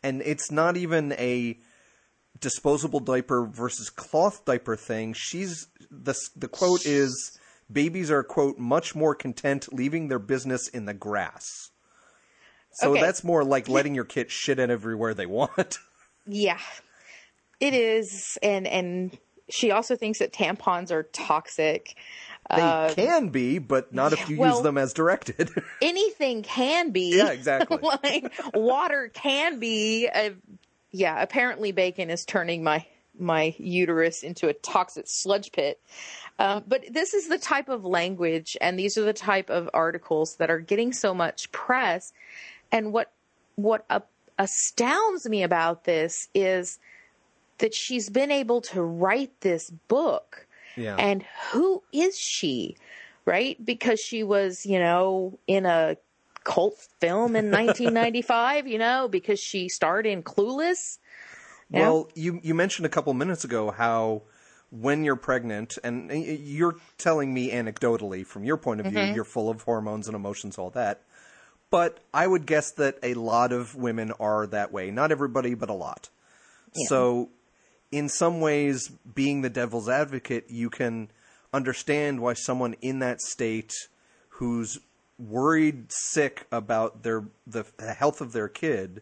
[0.06, 1.58] And it's not even a
[2.38, 5.14] disposable diaper versus cloth diaper thing.
[5.14, 5.66] She's.
[5.90, 7.38] The, the quote is
[7.72, 11.70] babies are, quote, much more content leaving their business in the grass.
[12.74, 13.00] So Okay.
[13.00, 15.78] that's more like letting your kid shit in everywhere they want.
[16.26, 16.60] yeah,
[17.58, 21.96] it is, and and she also thinks that tampons are toxic.
[22.48, 25.50] They can be, but not if you well- use them as directed.
[25.82, 27.16] Anything can be.
[27.16, 27.78] Yeah, exactly.
[28.02, 30.06] like water can be.
[30.06, 30.34] A,
[30.92, 32.86] yeah, apparently bacon is turning my
[33.18, 35.80] my uterus into a toxic sludge pit.
[36.38, 40.36] Um, but this is the type of language, and these are the type of articles
[40.36, 42.12] that are getting so much press.
[42.70, 43.10] And what
[43.56, 44.00] what uh,
[44.38, 46.78] astounds me about this is
[47.58, 50.46] that she's been able to write this book.
[50.76, 50.96] Yeah.
[50.96, 52.76] And who is she?
[53.24, 53.62] Right?
[53.64, 55.96] Because she was, you know, in a
[56.44, 60.98] cult film in 1995, you know, because she starred in Clueless.
[61.70, 61.80] Yeah.
[61.80, 64.22] Well, you you mentioned a couple minutes ago how
[64.70, 69.14] when you're pregnant, and you're telling me anecdotally from your point of view, mm-hmm.
[69.14, 71.02] you're full of hormones and emotions, all that.
[71.70, 74.90] But I would guess that a lot of women are that way.
[74.90, 76.10] Not everybody, but a lot.
[76.88, 77.30] So,
[77.92, 81.10] in some ways, being the devil's advocate, you can
[81.52, 83.72] understand why someone in that state
[84.28, 84.78] who's
[85.18, 89.00] worried sick about their the, the health of their kid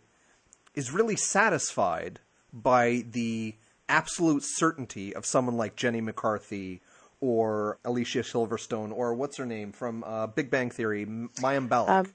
[0.74, 2.20] is really satisfied
[2.52, 3.54] by the
[3.88, 6.80] absolute certainty of someone like Jenny McCarthy
[7.20, 11.88] or Alicia Silverstone or what's her name from uh, Big Bang Theory, Mayim Bialik.
[11.88, 12.12] Um,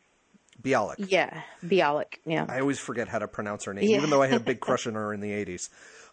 [0.61, 0.95] Bialik.
[1.09, 2.19] Yeah, Bialik.
[2.25, 2.45] Yeah.
[2.47, 3.97] I always forget how to pronounce her name, yeah.
[3.97, 5.69] even though I had a big crush on her in the '80s.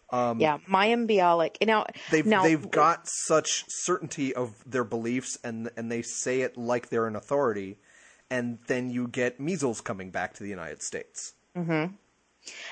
[0.09, 1.65] Um, yeah, Mayim Bialik.
[1.65, 6.57] Now they've now, they've got such certainty of their beliefs, and and they say it
[6.57, 7.77] like they're an authority,
[8.29, 11.33] and then you get measles coming back to the United States.
[11.57, 11.93] Mm-hmm.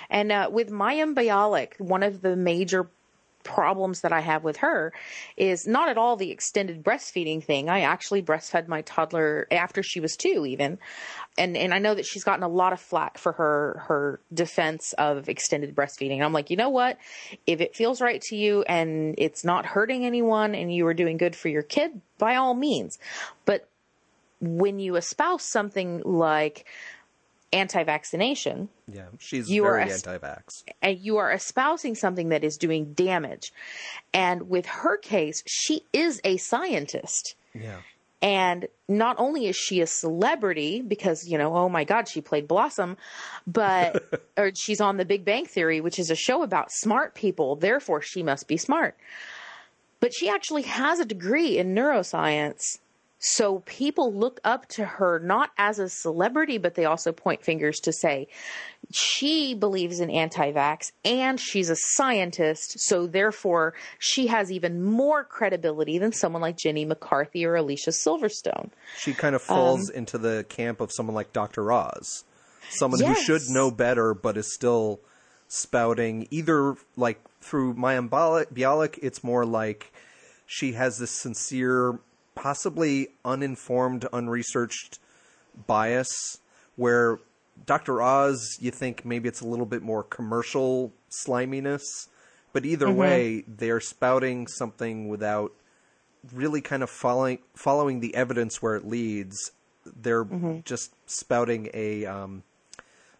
[0.10, 2.90] And uh, with Mayim Bialik, one of the major
[3.46, 4.92] problems that I have with her
[5.38, 7.70] is not at all the extended breastfeeding thing.
[7.70, 10.80] I actually breastfed my toddler after she was two even.
[11.38, 14.94] And and I know that she's gotten a lot of flack for her her defense
[14.98, 16.16] of extended breastfeeding.
[16.16, 16.98] And I'm like, "You know what?
[17.48, 21.18] If it feels right to you and it's not hurting anyone and you are doing
[21.18, 22.98] good for your kid, by all means."
[23.46, 23.70] But
[24.42, 26.66] when you espouse something like
[27.56, 28.70] anti-vaccination.
[28.92, 30.64] Yeah, she's you very are anti-vax.
[30.82, 33.54] And you are espousing something that is doing damage.
[34.14, 37.36] And with her case, she is a scientist.
[37.54, 37.78] Yeah.
[38.22, 42.48] And not only is she a celebrity because, you know, oh my God, she played
[42.48, 42.98] Blossom,
[43.48, 44.04] but
[44.38, 47.56] or she's on the Big Bang Theory, which is a show about smart people.
[47.56, 48.98] Therefore, she must be smart.
[50.02, 52.80] But she actually has a degree in neuroscience
[53.20, 57.80] so people look up to her not as a celebrity, but they also point fingers
[57.82, 58.28] to say
[58.92, 62.80] she believes in anti vax and she's a scientist.
[62.80, 68.70] So therefore, she has even more credibility than someone like Jenny McCarthy or Alicia Silverstone.
[68.98, 71.72] She kind of falls um, into the camp of someone like Dr.
[71.72, 72.26] Oz,
[72.70, 73.18] someone yes.
[73.18, 75.00] who should know better, but is still
[75.48, 79.94] spouting either like through Mayim Bialik, it's more like
[80.46, 82.00] she has this sincere
[82.36, 85.00] possibly uninformed, unresearched
[85.68, 86.40] bias
[86.76, 87.20] where
[87.66, 88.02] Dr.
[88.02, 92.10] Oz, you think maybe it's a little bit more commercial sliminess,
[92.54, 92.98] but either mm-hmm.
[92.98, 95.54] way, they're spouting something without
[96.34, 99.52] really kind of following following the evidence where it leads.
[99.86, 100.60] They're mm-hmm.
[100.66, 102.44] just spouting a um,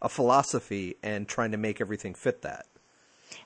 [0.02, 2.66] a philosophy and trying to make everything fit that.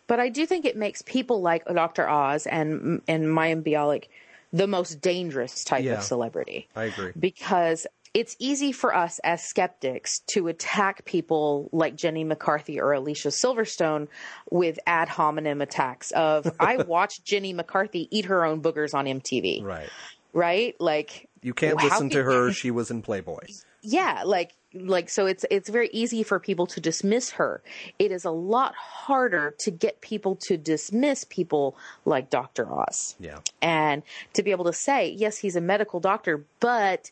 [0.07, 2.09] But I do think it makes people like Dr.
[2.09, 4.05] Oz and and Mayim Bialik
[4.51, 6.67] the most dangerous type yeah, of celebrity.
[6.75, 7.11] I agree.
[7.17, 13.29] Because it's easy for us as skeptics to attack people like Jenny McCarthy or Alicia
[13.29, 14.07] Silverstone
[14.49, 19.63] with ad hominem attacks of I watched Jenny McCarthy eat her own boogers on MTV.
[19.63, 19.89] Right.
[20.33, 20.75] Right?
[20.79, 23.45] Like you can't listen to her, she was in Playboy.
[23.81, 27.61] Yeah, like like so it's it's very easy for people to dismiss her.
[27.97, 33.15] It is a lot harder to get people to dismiss people like dr oz.
[33.19, 33.39] Yeah.
[33.61, 34.03] And
[34.33, 37.09] to be able to say yes he's a medical doctor but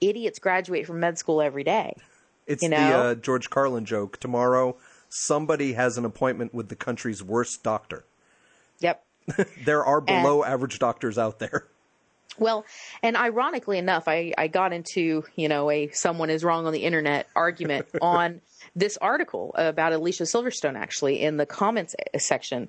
[0.00, 1.94] idiots graduate from med school every day.
[2.46, 2.76] It's you know?
[2.76, 4.18] the uh, george carlin joke.
[4.18, 4.76] Tomorrow
[5.08, 8.04] somebody has an appointment with the country's worst doctor.
[8.80, 9.04] Yep.
[9.64, 11.68] There are below and, average doctors out there
[12.38, 12.64] well,
[13.02, 16.84] and ironically enough, I, I got into, you know, a someone is wrong on the
[16.84, 18.40] internet argument on
[18.74, 22.68] this article about Alicia Silverstone actually in the comments section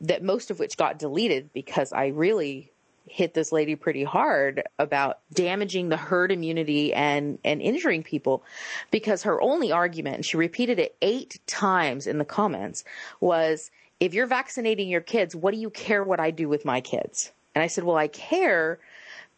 [0.00, 2.70] that most of which got deleted because I really
[3.06, 8.44] hit this lady pretty hard about damaging the herd immunity and and injuring people
[8.90, 12.84] because her only argument and she repeated it 8 times in the comments
[13.20, 16.80] was if you're vaccinating your kids what do you care what I do with my
[16.80, 17.32] kids?
[17.54, 18.78] And I said well I care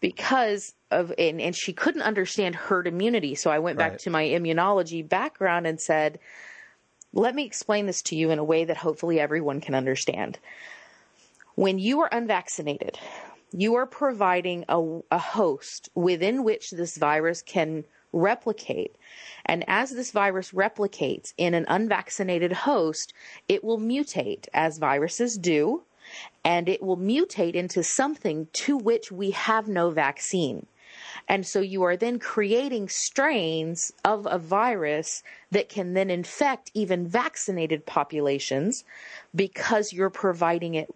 [0.02, 3.34] because of and, and she couldn't understand herd immunity.
[3.34, 4.00] So I went back right.
[4.00, 6.18] to my immunology background and said,
[7.14, 10.38] let me explain this to you in a way that hopefully everyone can understand.
[11.54, 12.98] When you are unvaccinated,
[13.52, 18.96] you are providing a, a host within which this virus can replicate.
[19.46, 23.12] And as this virus replicates in an unvaccinated host,
[23.48, 25.82] it will mutate as viruses do
[26.44, 30.66] and it will mutate into something to which we have no vaccine.
[31.28, 37.06] And so you are then creating strains of a virus that can then infect even
[37.06, 38.84] vaccinated populations
[39.34, 40.94] because you're providing it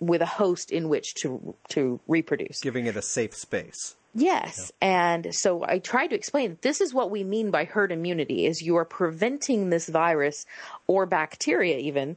[0.00, 2.60] with a host in which to to reproduce.
[2.60, 3.96] Giving it a safe space.
[4.14, 4.72] Yes.
[4.80, 4.88] Yeah.
[4.88, 8.62] And so I tried to explain this is what we mean by herd immunity is
[8.62, 10.46] you are preventing this virus
[10.86, 12.16] or bacteria even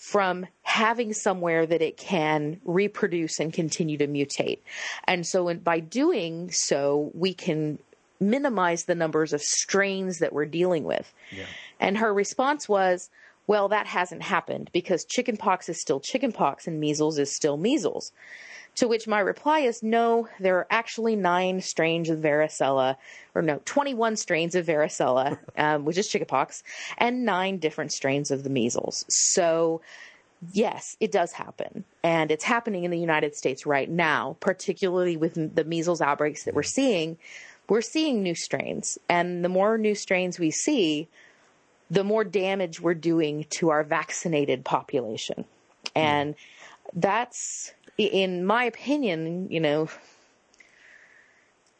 [0.00, 4.60] from having somewhere that it can reproduce and continue to mutate.
[5.04, 7.78] And so by doing so, we can
[8.18, 11.12] minimize the numbers of strains that we're dealing with.
[11.30, 11.44] Yeah.
[11.78, 13.10] And her response was,
[13.46, 18.12] well, that hasn't happened because chickenpox is still chickenpox and measles is still measles.
[18.76, 22.96] To which my reply is no, there are actually nine strains of varicella,
[23.34, 26.62] or no, 21 strains of varicella, um, which is chickenpox,
[26.96, 29.04] and nine different strains of the measles.
[29.08, 29.82] So
[30.52, 31.84] yes, it does happen.
[32.02, 36.54] And it's happening in the United States right now, particularly with the measles outbreaks that
[36.54, 37.18] we're seeing.
[37.68, 38.98] We're seeing new strains.
[39.08, 41.08] And the more new strains we see,
[41.90, 45.44] the more damage we're doing to our vaccinated population.
[45.94, 46.34] And
[46.94, 47.72] that's,
[48.04, 49.88] in my opinion, you know,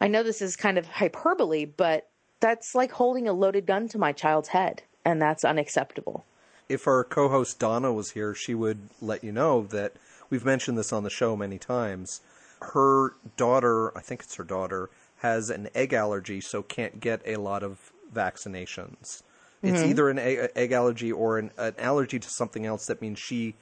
[0.01, 2.09] I know this is kind of hyperbole, but
[2.41, 6.25] that's like holding a loaded gun to my child's head, and that's unacceptable.
[6.69, 9.95] If our co host Donna was here, she would let you know that
[10.31, 12.21] we've mentioned this on the show many times.
[12.63, 17.37] Her daughter, I think it's her daughter, has an egg allergy, so can't get a
[17.37, 19.23] lot of vaccinations.
[19.63, 19.91] It's mm-hmm.
[19.91, 23.55] either an egg, egg allergy or an, an allergy to something else that means she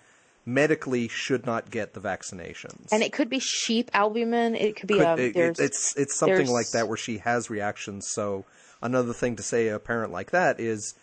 [0.49, 2.89] medically should not get the vaccinations.
[2.91, 4.55] And it could be sheep albumin.
[4.55, 8.09] It could be Could- um, it- it's it's something like that where she has reactions.
[8.15, 8.45] So
[8.81, 10.95] another thing to say a parent like that is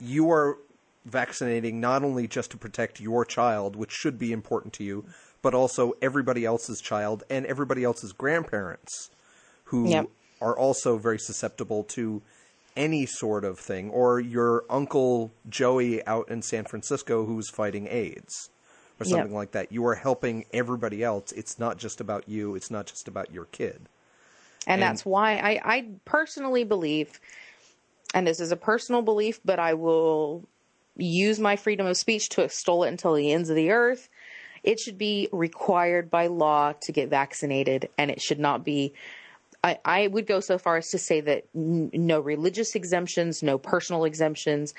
[0.00, 0.56] you are
[1.04, 5.04] vaccinating not only just to protect your child, which should be important to you,
[5.42, 9.10] but also everybody else's child and everybody else's grandparents
[9.64, 10.06] who Yep.
[10.40, 12.22] are also very susceptible to
[12.76, 18.50] any sort of thing, or your uncle Joey out in San Francisco who's fighting AIDS
[19.00, 19.10] or Yep.
[19.10, 19.72] something like that.
[19.72, 21.32] You are helping everybody else.
[21.32, 22.54] It's not just about you.
[22.54, 23.88] It's not just about your kid.
[24.66, 27.20] and that's why I, I personally believe,
[28.14, 30.44] and this is a personal belief, but I will
[30.96, 34.08] use my freedom of speech to extol it until the ends of the earth.
[34.62, 38.94] It should be required by law to get vaccinated, and it should not be.
[39.66, 43.58] I, I would go so far as to say that n- no religious exemptions, no
[43.58, 44.74] personal exemptions,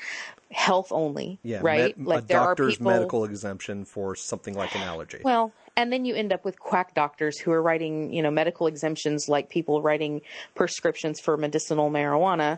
[0.49, 1.39] health only.
[1.43, 1.97] Yeah, right.
[1.97, 5.19] med- like a there are doctor's people, medical exemption for something like an allergy.
[5.23, 8.65] well, and then you end up with quack doctors who are writing, you know, medical
[8.67, 10.21] exemptions like people writing
[10.55, 12.57] prescriptions for medicinal marijuana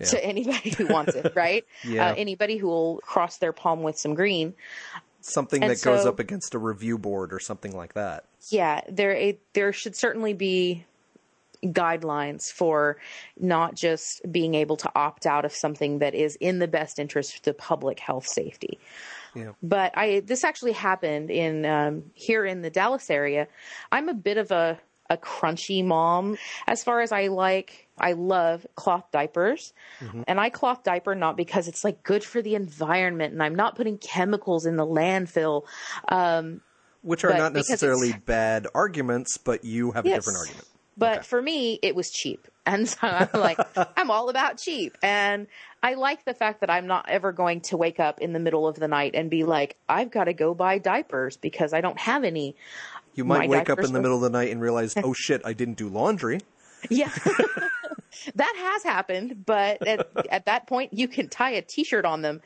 [0.00, 1.64] to anybody who wants it, right?
[1.84, 2.10] Yeah.
[2.10, 4.54] Uh, anybody who will cross their palm with some green.
[5.20, 8.24] something and that goes up against a review board or something like that.
[8.48, 10.84] Yeah, there it, there should certainly be
[11.64, 12.96] guidelines for
[13.38, 17.36] not just being able to opt out of something that is in the best interest
[17.36, 18.78] of the public health safety.
[19.32, 19.52] Yeah.
[19.62, 23.46] but I this actually happened in um, here in the Dallas area.
[23.92, 24.80] I'm a bit of a
[25.10, 27.88] a crunchy mom as far as I like.
[27.98, 29.74] I love cloth diapers,
[30.26, 33.76] and I cloth diaper not because it's like good for the environment, and I'm not
[33.76, 35.64] putting chemicals in the landfill.
[36.08, 36.62] Um,
[37.02, 40.66] Which are not necessarily bad arguments, but you have a different argument.
[41.00, 41.26] But Okay.
[41.26, 42.46] for me, it was cheap.
[42.66, 43.58] And so I'm like,
[43.96, 44.96] I'm all about cheap.
[45.02, 45.48] And
[45.82, 48.68] I like the fact that I'm not ever going to wake up in the middle
[48.68, 51.98] of the night and be like, I've got to go buy diapers because I don't
[51.98, 52.54] have any.
[53.16, 55.14] You might My wake up in the were- middle of the night and realize, oh
[55.14, 56.42] shit, I didn't do laundry.
[56.90, 57.10] Yeah.
[58.36, 59.44] that has happened.
[59.46, 62.40] But at, at that point, you can tie a t shirt on them,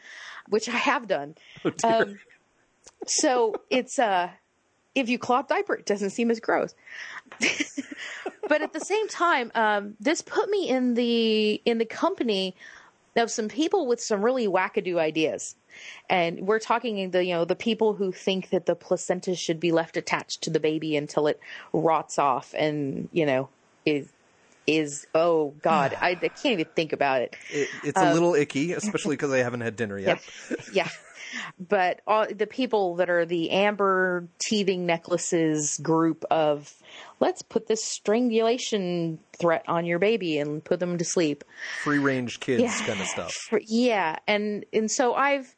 [0.48, 1.34] which I have done.
[1.82, 2.18] Um,
[3.06, 4.30] so it's, uh,
[4.94, 6.74] if you cloth diaper, it doesn't seem as gross.
[8.48, 12.54] but at the same time, um, this put me in the in the company
[13.16, 15.56] of some people with some really wackadoo ideas.
[16.08, 19.72] And we're talking the you know the people who think that the placenta should be
[19.72, 21.40] left attached to the baby until it
[21.72, 23.48] rots off and you know
[23.84, 24.08] is
[24.66, 27.36] is oh god I, I can't even think about it.
[27.50, 30.20] It, it's a little icky, especially because I haven't had dinner yet.
[30.48, 30.60] Yep.
[30.72, 30.88] yeah.
[31.58, 36.72] But all the people that are the amber teething necklaces group of
[37.20, 41.44] let's put this strangulation threat on your baby and put them to sleep.
[41.82, 42.86] Free range kids Yeah.
[42.86, 43.34] kind of stuff.
[43.66, 45.54] Yeah, and and so I've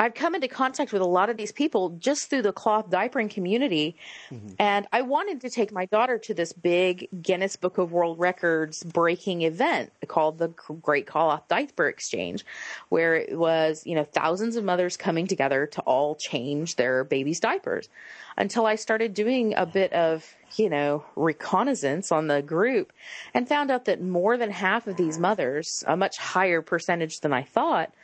[0.00, 3.30] I've come into contact with a lot of these people just through the cloth diapering
[3.30, 3.96] community,
[4.28, 4.54] mm-hmm.
[4.58, 8.82] and I wanted to take my daughter to this big Guinness Book of World Records
[8.82, 12.44] breaking event called the Great Cloth Diaper Exchange,
[12.88, 17.38] where it was you know thousands of mothers coming together to all change their babies'
[17.38, 17.88] diapers.
[18.36, 22.92] Until I started doing a bit of you know reconnaissance on the group,
[23.32, 27.32] and found out that more than half of these mothers, a much higher percentage than
[27.32, 27.94] I thought,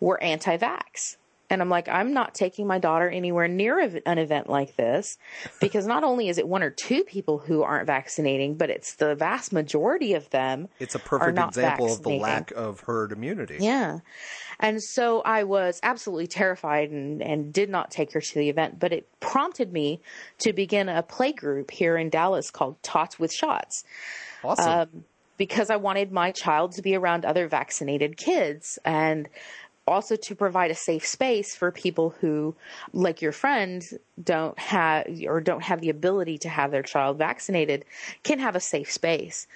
[0.00, 1.18] were anti-vax.
[1.50, 5.18] And I'm like, I'm not taking my daughter anywhere near an event like this
[5.60, 9.14] because not only is it one or two people who aren't vaccinating, but it's the
[9.14, 10.68] vast majority of them.
[10.78, 13.58] It's a perfect example of the lack of herd immunity.
[13.60, 13.98] Yeah.
[14.58, 18.78] And so I was absolutely terrified and, and did not take her to the event,
[18.78, 20.00] but it prompted me
[20.38, 23.84] to begin a play group here in Dallas called Tots with Shots
[24.46, 24.68] Awesome.
[24.68, 25.04] Um,
[25.36, 29.28] because I wanted my child to be around other vaccinated kids and
[29.86, 32.54] also to provide a safe space for people who,
[32.92, 33.88] like your friend,
[34.22, 37.84] don't have or don't have the ability to have their child vaccinated,
[38.22, 39.46] can have a safe space.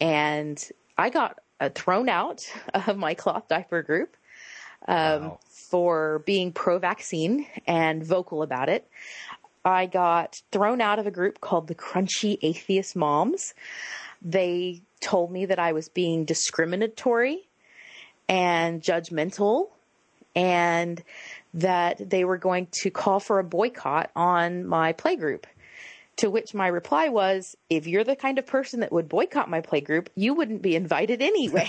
[0.00, 0.62] And
[0.96, 4.16] I got uh, thrown out of my cloth diaper group
[4.88, 5.38] um, Wow.
[5.50, 8.88] for being pro vaccine and vocal about it.
[9.64, 13.54] I got thrown out of a group called the Crunchy Atheist Moms.
[14.20, 17.48] They told me that I was being discriminatory
[18.32, 19.68] and judgmental
[20.34, 21.02] and
[21.54, 25.44] that they were going to call for a boycott on my playgroup.
[26.16, 29.60] To which my reply was, if you're the kind of person that would boycott my
[29.62, 31.68] playgroup, you wouldn't be invited anyway.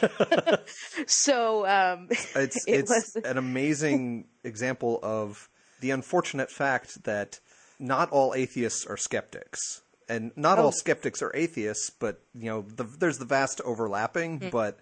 [1.08, 5.50] so, um, It's It it's was- an amazing example of
[5.80, 7.40] the unfortunate fact that
[7.80, 10.64] not all atheists are skeptics, and not Oh.
[10.64, 11.90] all skeptics are atheists.
[11.90, 14.40] But you know, the, there's the vast overlapping.
[14.40, 14.50] Hmm.
[14.50, 14.80] But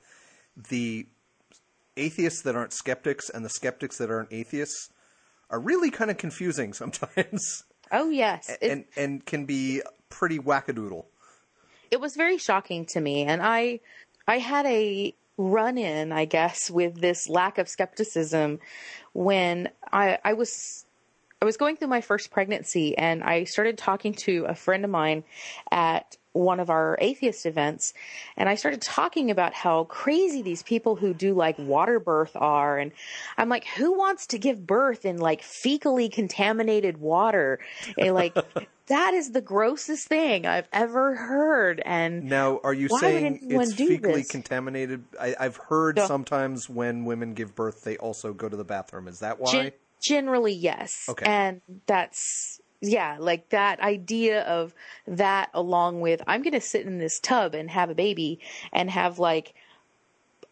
[0.70, 1.08] the
[1.98, 4.90] atheists that aren't skeptics and the skeptics that aren't atheists
[5.50, 11.06] are really kind of confusing sometimes, oh yes, it, and and can be pretty wackadoodle.
[11.90, 13.80] it was very shocking to me and i
[14.28, 18.60] i had a run in i guess with this lack of skepticism
[19.14, 20.86] when i i was
[21.42, 24.92] i was going through my first pregnancy and i started talking to a friend of
[24.92, 25.24] mine
[25.72, 27.94] at one of our atheist events
[28.38, 32.78] and i started talking about how crazy these people who do like water birth are
[32.78, 32.92] and
[33.38, 37.60] i'm like who wants to give birth in like fecally contaminated water
[37.98, 38.34] and like
[38.88, 44.02] that is the grossest thing i've ever heard and Now, are you saying it's fecally
[44.02, 44.28] this?
[44.30, 45.04] contaminated?
[45.20, 46.08] I, I've heard No.
[46.08, 49.08] sometimes when women give birth, they also go to the bathroom.
[49.08, 49.52] Is that why?
[49.52, 49.72] Gen-
[50.02, 51.06] generally, yes.
[51.10, 51.26] Okay.
[51.26, 54.74] And that's, yeah, like that idea of
[55.08, 58.40] that along with, I'm going to sit in this tub and have a baby
[58.74, 59.54] and have like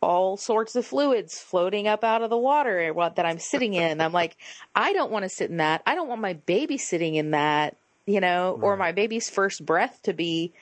[0.01, 3.99] all sorts of fluids floating up out of the water that I'm sitting in.
[3.99, 4.37] I'm like,
[4.75, 5.81] I don't want to sit in that.
[5.85, 7.75] I don't want my baby sitting in that,
[8.05, 10.53] you know, or my baby's first breath to be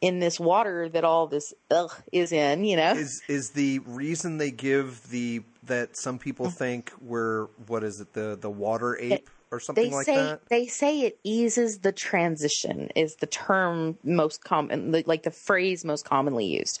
[0.00, 2.92] in this water that all this ugh is in, you know?
[2.92, 6.52] is is the reason they give the that some people Mm.
[6.52, 10.40] think we're what is it the the water ape or something they like say that?
[10.48, 16.04] they say it eases the transition is the term most common like the phrase most
[16.04, 16.80] commonly used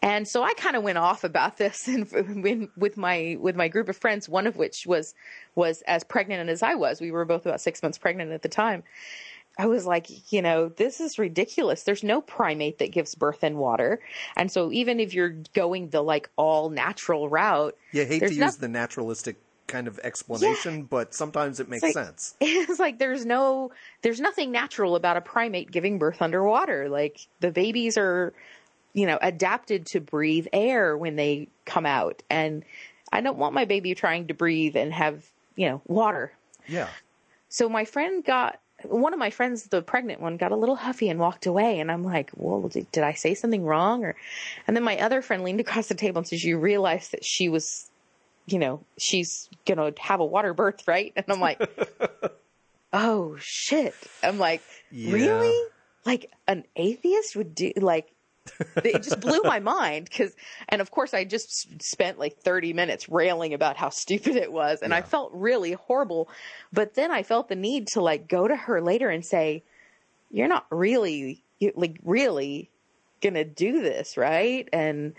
[0.00, 3.68] and so i kind of went off about this and when, with my with my
[3.68, 5.14] group of friends one of which was
[5.54, 8.48] was as pregnant as i was we were both about six months pregnant at the
[8.48, 8.82] time
[9.58, 11.82] I was like, you know, this is ridiculous.
[11.82, 14.00] There's no primate that gives birth in water.
[14.36, 18.20] And so even if you're going the like all natural route, Yeah, I hate to
[18.20, 19.36] there's use the naturalistic
[19.66, 22.34] kind of explanation, but sometimes it makes like- sense.
[22.40, 23.70] it's like there's no
[24.02, 26.88] there's nothing natural about a primate giving birth underwater.
[26.88, 28.32] Like the babies are
[28.92, 32.22] you know adapted to breathe air when they come out.
[32.30, 32.64] And
[33.12, 35.24] i don't want my baby trying to breathe and have
[35.56, 36.32] you know water.
[36.68, 36.88] Yeah.
[37.48, 41.08] so my friend got one of my friends the pregnant one got a little huffy
[41.08, 41.80] and walked away.
[41.80, 44.04] And i'm like well did, did i say something wrong?
[44.04, 44.14] Or
[44.66, 47.48] and then my other friend leaned across the table and says you realize that she
[47.48, 47.88] was
[48.46, 51.12] you know she's gonna have a water birth right?
[51.16, 51.60] And i'm like
[52.92, 53.94] oh shit.
[54.22, 55.12] I'm like Yeah.
[55.12, 55.68] really?
[56.04, 58.12] Like an atheist would do like
[58.82, 60.34] it just blew my mind because
[60.68, 64.80] and of course i just spent like 30 minutes railing about how stupid it was
[64.82, 66.28] and i felt really horrible.
[66.72, 69.62] But then i felt the need to like go to her later and say
[70.30, 71.44] you're not really
[71.76, 72.68] like really
[73.20, 74.68] gonna do this right?
[74.72, 75.14] And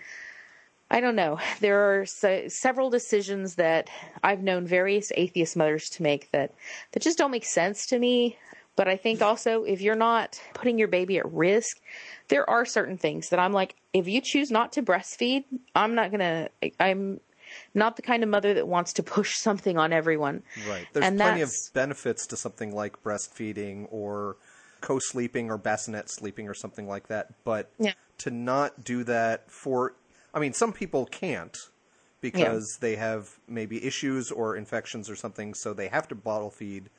[0.94, 3.90] i don't know there are se- several decisions that
[4.24, 6.54] i've known various atheist mothers to make that
[6.94, 8.38] that just don't make sense to me
[8.76, 11.82] but i think also if you're not putting your baby at risk
[12.30, 15.44] there are certain things that i'm like if you choose not to breastfeed
[15.76, 16.48] i'm not gonna
[16.80, 17.20] i'm
[17.74, 20.88] not the kind of mother that wants to push something on everyone Right.
[20.94, 24.38] There's And plenty of benefits to something like breastfeeding or
[24.82, 27.94] co-sleeping or bassinet sleeping or something like that, but Yeah.
[28.20, 29.94] to not do that for
[30.34, 31.58] I mean some people can't
[32.22, 36.90] because they have maybe issues or infections or something so they have to bottle feed.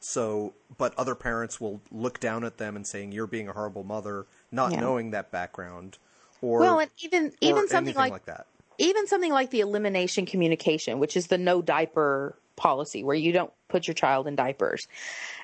[0.00, 3.84] So but other parents will look down at them and saying you're being a horrible
[3.84, 4.80] mother not Yeah.
[4.80, 5.98] knowing that background
[6.42, 8.46] or well and even even something like like that.
[8.78, 13.52] even something like the elimination communication, which is the no diaper policy, where you don't
[13.68, 14.86] put your child in diapers,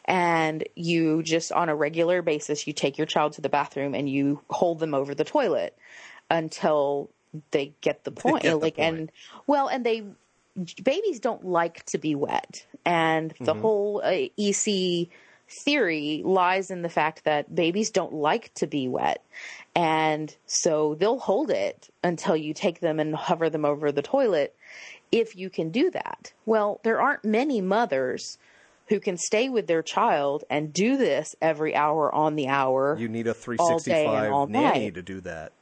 [0.06, 4.08] and you just on a regular basis you take your child to the bathroom and
[4.08, 5.76] you hold them over the toilet
[6.30, 7.10] until
[7.50, 8.42] they get the point.
[8.42, 8.98] get the like point.
[8.98, 9.12] and
[9.46, 10.04] well, and they
[10.82, 13.60] babies don't like to be wet, and the Mm-hmm.
[13.60, 15.08] whole uh, EC
[15.64, 19.22] theory lies in the fact that babies don't like to be wet.
[19.76, 24.56] And so they'll hold it until you take them and hover them over the toilet
[25.12, 26.32] if you can do that.
[26.46, 28.38] Well, there aren't many mothers
[28.88, 33.08] who can stay with their child and do this every hour on the hour You
[33.08, 34.94] need a all day and all 365 nanny night.
[34.94, 35.52] to do that.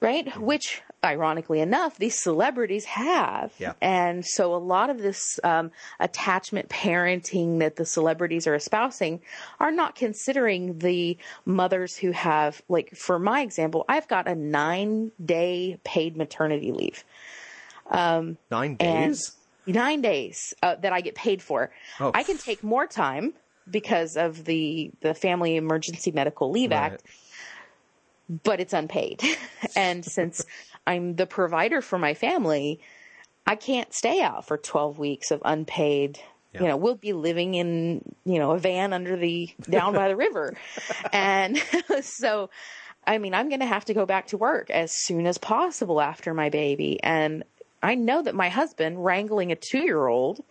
[0.00, 0.40] right?
[0.40, 3.52] Which ironically enough, these celebrities have.
[3.58, 3.72] Yeah.
[3.80, 9.20] And so a lot of this um, attachment parenting that the celebrities are espousing
[9.60, 15.12] are not considering the mothers who have, like, for my example, I've got a nine
[15.24, 17.04] day paid maternity leave.
[17.90, 19.32] Nine days?
[19.66, 21.70] nine days uh, that I get paid for.
[22.00, 22.10] Oh.
[22.14, 23.34] I can take more time
[23.70, 26.92] because of the the Family Emergency Medical Leave Right.
[26.92, 27.02] Act,
[28.42, 29.22] but it's unpaid.
[29.76, 30.44] and since
[30.86, 32.80] I'm the provider for my family,
[33.46, 36.18] I can't stay out for 12 weeks of unpaid.
[36.52, 36.60] Yeah.
[36.60, 40.16] You know, we'll be living in, you know, a van under the down by the
[40.16, 40.54] river.
[41.12, 41.58] And
[42.02, 42.50] so
[43.06, 46.00] I mean, I'm going to have to go back to work as soon as possible
[46.00, 47.02] after my baby.
[47.02, 47.44] And
[47.82, 50.44] I know that my husband wrangling a 2-year-old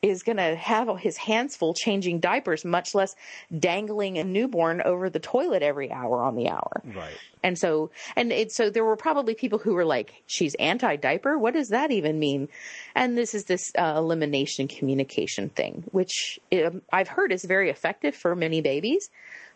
[0.00, 3.16] is going to have his hands full changing diapers, much less
[3.58, 6.82] dangling a newborn over the toilet every hour on the hour.
[6.84, 7.16] Right.
[7.42, 11.36] And so, and it, so there were probably people who were like, she's anti diaper?
[11.36, 12.48] What does that even mean?
[12.94, 18.14] And this is this uh, elimination communication thing, which um, I've heard is very effective
[18.14, 19.10] for many babies,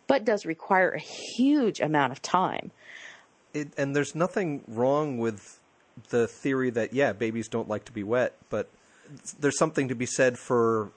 [0.07, 2.71] but does require a huge amount of time.
[3.53, 5.59] It, and there's nothing wrong with
[6.09, 8.69] the theory that yeah, babies don't like to be wet, but
[9.39, 10.91] there's something to be said for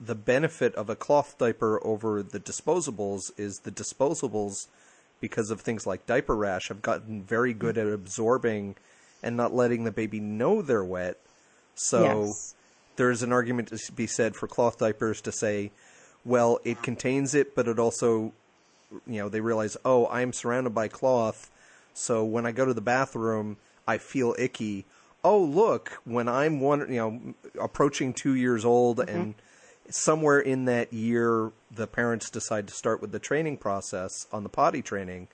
[0.00, 4.66] the benefit of a cloth diaper over the disposables is the disposables
[5.20, 8.76] because of things like diaper rash have gotten very good at absorbing
[9.22, 11.18] and not letting the baby know they're wet.
[11.74, 12.54] So Yes.
[12.96, 15.70] there's an argument to be said for cloth diapers to say,
[16.24, 18.32] well, it contains it, but it also,
[19.06, 21.50] you know, they realize, oh, I'm surrounded by cloth,
[21.94, 24.86] so when I go to the bathroom, I feel icky.
[25.22, 27.20] Oh, look, when I'm one, you know,
[27.60, 29.16] approaching two years old, mm-hmm.
[29.16, 29.34] and
[29.90, 34.48] somewhere in that year, the parents decide to start with the training process on the
[34.48, 35.28] potty training.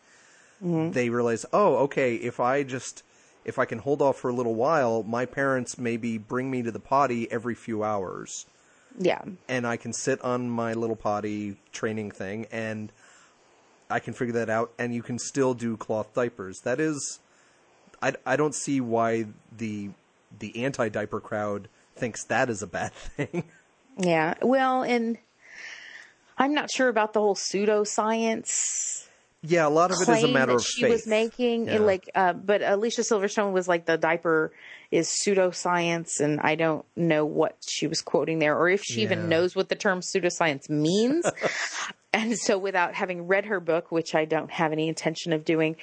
[0.63, 0.93] Mm-hmm.
[0.93, 3.03] They realize, oh, okay, if I just
[3.45, 6.73] if I can hold off for a little while, my parents maybe bring me to
[6.73, 8.45] the potty every few hours
[8.99, 9.23] Yeah.
[9.49, 12.91] and I can sit on my little potty training thing and
[13.89, 16.59] I can figure that out and you can still do cloth diapers.
[16.65, 17.21] That is
[18.03, 19.27] I, I don't see why
[19.57, 19.91] the
[20.39, 23.45] the anti-diaper crowd thinks that is a bad thing.
[23.99, 24.35] Yeah.
[24.43, 25.19] Well, and
[26.39, 28.96] I'm not sure about the whole pseudoscience
[29.47, 30.91] yeah, a lot of it is a matter of she faith.
[30.91, 31.67] was making.
[31.67, 31.79] Yeah.
[31.79, 34.53] Like, uh, but Alicia Silverstone was like the diaper
[34.91, 39.05] is pseudoscience, and I don't know what she was quoting there, or if she Yeah.
[39.05, 41.27] even knows what the term pseudoscience means.
[42.13, 45.77] and so, without having read her book, which I don't have any intention of doing,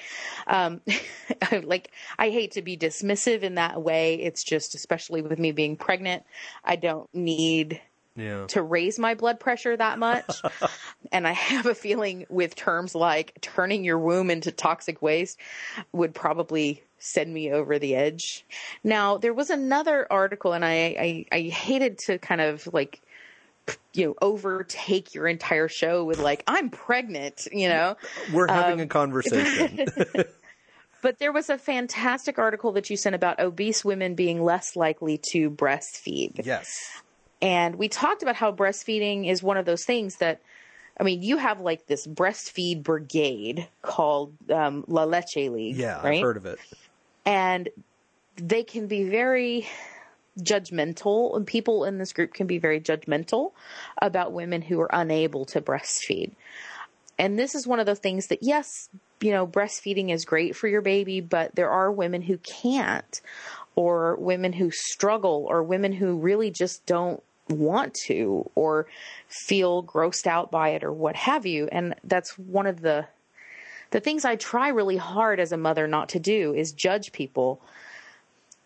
[0.47, 0.81] um,
[1.63, 4.15] like I hate to be dismissive in that way.
[4.15, 6.23] It's just, especially with me being pregnant,
[6.63, 7.81] I don't need
[8.15, 8.45] yeah.
[8.47, 10.41] to raise my blood pressure that much.
[11.11, 15.39] and I have a feeling with terms like turning your womb into toxic waste
[15.91, 18.45] would probably send me over the edge.
[18.83, 23.01] Now, there was another article, and I, I, I hated to kind of like,
[23.93, 27.97] you know, overtake your entire show with like, I'm pregnant, you know?
[28.31, 29.85] We're having Um, a conversation.
[31.01, 35.17] But there was a fantastic article that you sent about obese women being less likely
[35.31, 36.45] to breastfeed.
[36.45, 36.69] yes.
[37.43, 40.39] And we talked about how breastfeeding is one of those things that,
[40.97, 45.75] I mean, you have like this breastfeed brigade called um, La Leche League.
[45.75, 46.15] Yeah, right?
[46.15, 46.57] I've heard of it.
[47.25, 47.67] And
[48.37, 49.67] they can be very
[50.39, 53.51] judgmental, and people in this group can be very judgmental
[54.01, 56.31] about women who are unable to breastfeed.
[57.19, 58.87] And this is one of the things that, yes,
[59.19, 63.19] you know, breastfeeding is great for your baby, but there are women who can't,
[63.75, 68.87] or women who struggle, or women who really just don't want to, or
[69.27, 71.67] feel grossed out by it, or what have you.
[71.71, 73.05] And that's one of the
[73.91, 77.61] the things I try really hard as a mother not to do is judge people,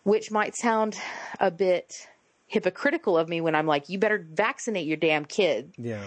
[0.04, 0.96] which might sound
[1.38, 2.06] a bit
[2.46, 5.72] hypocritical of me when I'm like, you better vaccinate your damn kid.
[5.76, 6.02] Yeah.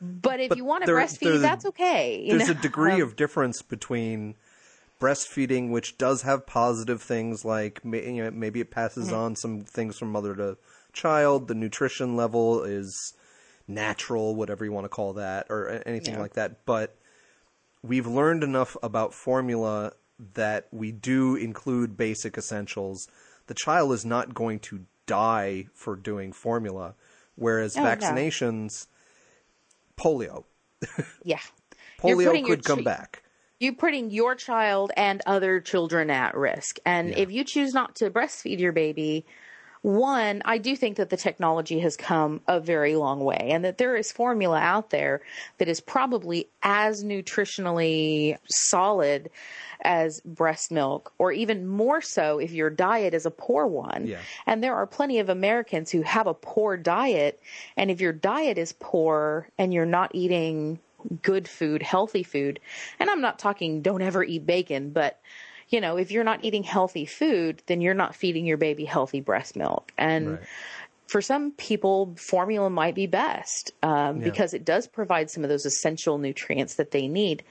[0.00, 2.22] But if But you want to there- breastfeed, there's that's okay.
[2.24, 4.34] you there's a degree Um, of difference between
[5.00, 9.16] breastfeeding, which does have positive things like you know, maybe it passes Mm-hmm.
[9.16, 10.56] on some things from mother to
[10.92, 11.48] child.
[11.48, 13.14] The nutrition level is
[13.68, 16.20] natural, whatever you want to call that, or anything Yeah.
[16.20, 16.64] like that.
[16.64, 16.96] But
[17.82, 19.92] we've learned enough about formula
[20.34, 23.06] that we do include basic essentials.
[23.46, 26.94] The child is not going to die for doing formula,
[27.36, 27.88] whereas Oh, no.
[27.88, 28.86] vaccinations,
[29.96, 30.44] polio,
[31.24, 31.38] yeah.
[32.00, 33.22] Polio could come chi- back.
[33.58, 36.78] You're putting your child and other children at risk.
[36.86, 37.18] And Yeah.
[37.18, 39.26] if you choose not to breastfeed your baby,
[39.82, 43.78] one, I do think that the technology has come a very long way and that
[43.78, 45.22] there is formula out there
[45.58, 49.30] that is probably as nutritionally solid
[49.82, 54.06] as breast milk, or even more so if your diet is a poor one.
[54.06, 54.18] Yeah.
[54.46, 57.40] And there are plenty of Americans who have a poor diet.
[57.78, 60.78] And if your diet is poor and you're not eating
[61.22, 62.60] good food, healthy food,
[62.98, 65.18] and I'm not talking don't ever eat bacon, but
[65.70, 69.20] you know, if you're not eating healthy food, then you're not feeding your baby healthy
[69.20, 69.92] breast milk.
[69.96, 70.40] And Right.
[71.06, 74.24] for some people, formula might be best um, Yeah.
[74.24, 77.44] because it does provide some of those essential nutrients that they need.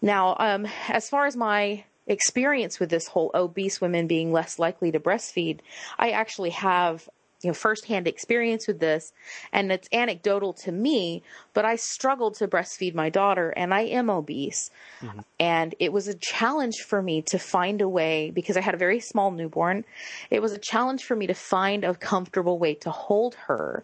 [0.00, 4.90] Now, um, as far as my experience with this whole obese women being less likely
[4.90, 5.60] to breastfeed,
[5.98, 7.08] I actually have
[7.42, 9.12] you know firsthand experience with this,
[9.52, 11.22] and it's anecdotal to me.
[11.54, 14.70] But I struggled to breastfeed my daughter, and I am obese,
[15.00, 15.20] mm-hmm.
[15.38, 18.78] and it was a challenge for me to find a way because I had a
[18.78, 19.84] very small newborn.
[20.30, 23.82] It was a challenge for me to find a comfortable way to hold her,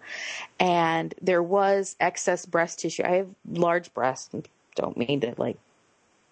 [0.58, 3.02] and there was excess breast tissue.
[3.04, 4.34] I have large breasts.
[4.74, 5.58] Don't mean to like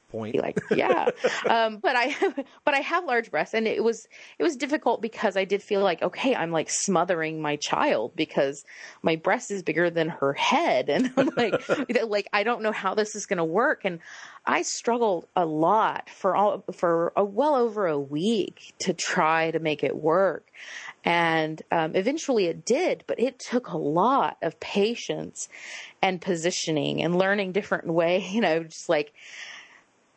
[0.08, 0.34] Point.
[0.34, 1.08] be like, yeah.
[1.48, 2.14] um, but I,
[2.64, 4.06] but I have large breasts, and it was
[4.38, 8.64] it was difficult because I did feel like, okay, I'm like smothering my child because
[9.02, 11.62] my breast is bigger than her head, and I'm like,
[12.04, 13.98] like I don't know how this is going to work, and
[14.44, 19.58] I struggled a lot for all for a, well over a week to try to
[19.58, 20.46] make it work.
[21.04, 25.48] And um, eventually it did, but it took a lot of patience
[26.02, 29.12] and positioning and learning different way, you know, just like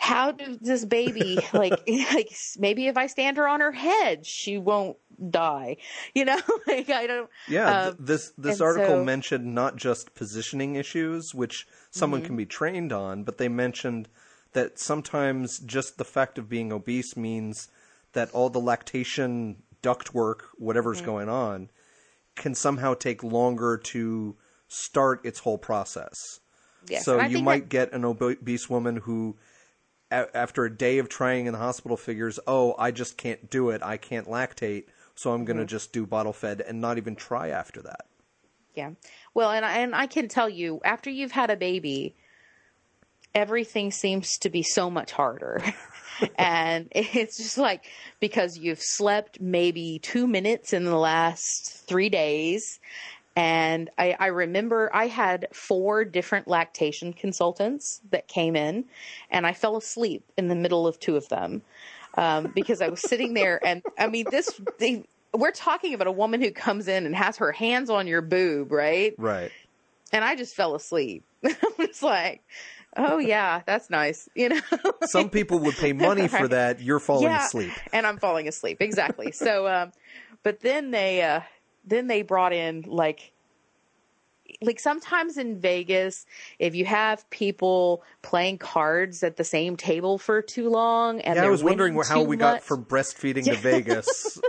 [0.02, 1.74] how does this baby like
[2.14, 4.98] like maybe if I stand her on her head, she won't
[5.30, 5.78] die.
[6.16, 7.30] You know, like I don't.
[7.48, 9.06] Yeah, um, this this article so- Mm-hmm.
[9.06, 14.08] mentioned not just positioning issues, which someone can be trained on, but they mentioned
[14.54, 17.68] that sometimes just the fact of being obese means
[18.14, 21.06] that all the lactation ductwork, whatever's Mm.
[21.06, 21.70] going on,
[22.36, 24.36] can somehow take longer to
[24.68, 26.40] start its whole process.
[26.88, 29.38] Yes, so you might that- get an obese woman who,
[30.12, 33.70] a- after a day of trying in the hospital, figures, "Oh, I just can't do
[33.70, 33.82] it.
[33.84, 34.86] I can't lactate,
[35.16, 35.60] so I'm going Mm-hmm.
[35.60, 38.06] to just do bottle fed and not even try after that."
[38.76, 38.92] Yeah.
[39.34, 42.16] Well, and I, and I can tell you, after you've had a baby,
[43.36, 45.62] everything seems to be so much harder.
[46.36, 47.86] and it's just like
[48.20, 52.80] because you've slept maybe two minutes in the last three days.
[53.40, 58.84] And I, I remember I had four different lactation consultants that came in,
[59.32, 61.62] and I fell asleep in the middle of two of them
[62.16, 63.66] um, because I was sitting there.
[63.66, 67.38] And I mean, this, they, we're talking about a woman who comes in and has
[67.38, 69.16] her hands on your boob, right?
[69.18, 69.54] Right.
[70.12, 71.24] and I just fell asleep.
[71.46, 72.44] I was like,
[72.98, 74.60] "Oh yeah, that's nice," you know.
[75.04, 76.82] Some people would pay money for that.
[76.82, 77.72] You're falling yeah, asleep.
[77.94, 79.32] and I'm falling asleep exactly.
[79.32, 79.94] so, um,
[80.44, 81.40] but then they, uh,
[81.90, 83.32] then they brought in like.
[84.62, 86.26] Like sometimes in Vegas,
[86.58, 91.46] if you have people playing cards at the same table for too long, and Yeah,
[91.46, 94.42] I was wondering how we got from breastfeeding to Vegas,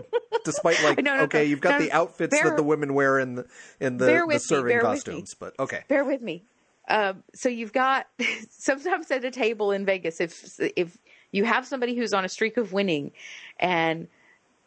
[0.45, 3.19] despite like No, no, okay, no, you've got the outfits bear- that the women wear
[3.19, 3.47] in the
[3.79, 4.83] in the, the serving me.
[4.83, 5.85] costumes, but okay.
[5.87, 6.45] bear with me.
[6.89, 8.09] Um, so you've got
[8.51, 10.97] sometimes at a table in Vegas, if if
[11.31, 13.13] you have somebody who's on a streak of winning,
[13.61, 14.09] and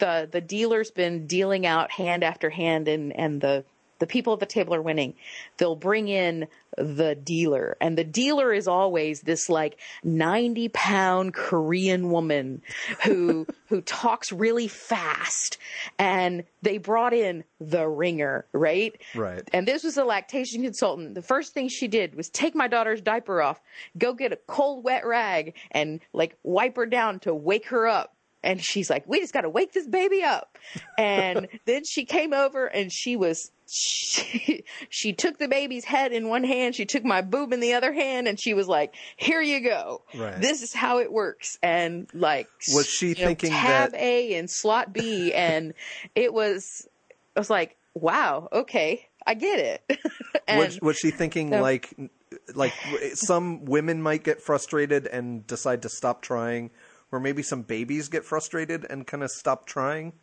[0.03, 3.63] the the dealer's been dealing out hand after hand, and and the
[3.99, 5.13] the people at the table are winning,
[5.57, 6.47] they'll bring in
[6.77, 12.63] the dealer, and the dealer is always this like ninety pound Korean woman
[13.05, 15.57] who who talks really fast,
[15.97, 18.99] and they brought in the ringer, right?
[19.15, 19.49] Right.
[19.53, 21.15] And this was a lactation consultant.
[21.15, 23.61] The first thing she did was take my daughter's diaper off,
[23.97, 28.12] go get a cold, wet rag, and like wipe her down to wake her up.
[28.43, 30.57] And she's like, we just got to wake this baby up.
[30.97, 36.27] And then she came over and she was, she, she took the baby's head in
[36.27, 36.75] one hand.
[36.75, 40.01] She took my boob in the other hand and she was like, here you go.
[40.13, 40.39] Right.
[40.41, 41.57] This is how it works.
[41.63, 45.33] And like, Was she thinking know, tab that- A and slot B.
[45.33, 45.73] And
[46.15, 46.87] it was,
[47.35, 50.01] I was like, wow, okay, I get it.
[50.47, 51.95] and was, was she thinking so- like
[52.55, 52.73] like
[53.13, 56.71] some women might get frustrated and decide to stop trying,
[57.13, 60.13] or maybe some babies get frustrated and kind of stop trying?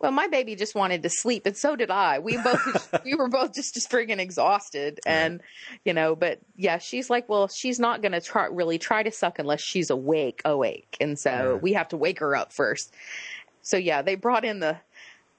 [0.00, 2.18] well, my baby just wanted to sleep, and so did I.
[2.20, 2.60] We both
[3.04, 5.40] we were both just just friggin' exhausted, and
[5.84, 6.16] you know.
[6.16, 9.90] But yeah, she's like, well, she's not gonna try really try to suck unless she's
[9.90, 11.62] awake, awake, and so Right.
[11.62, 12.94] we have to wake her up first.
[13.62, 14.78] So yeah, they brought in the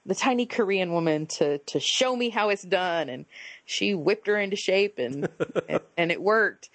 [0.06, 3.26] the tiny Korean woman to to show me how it's done, and
[3.64, 5.28] she whipped her into shape, and
[5.68, 6.70] and, and it worked.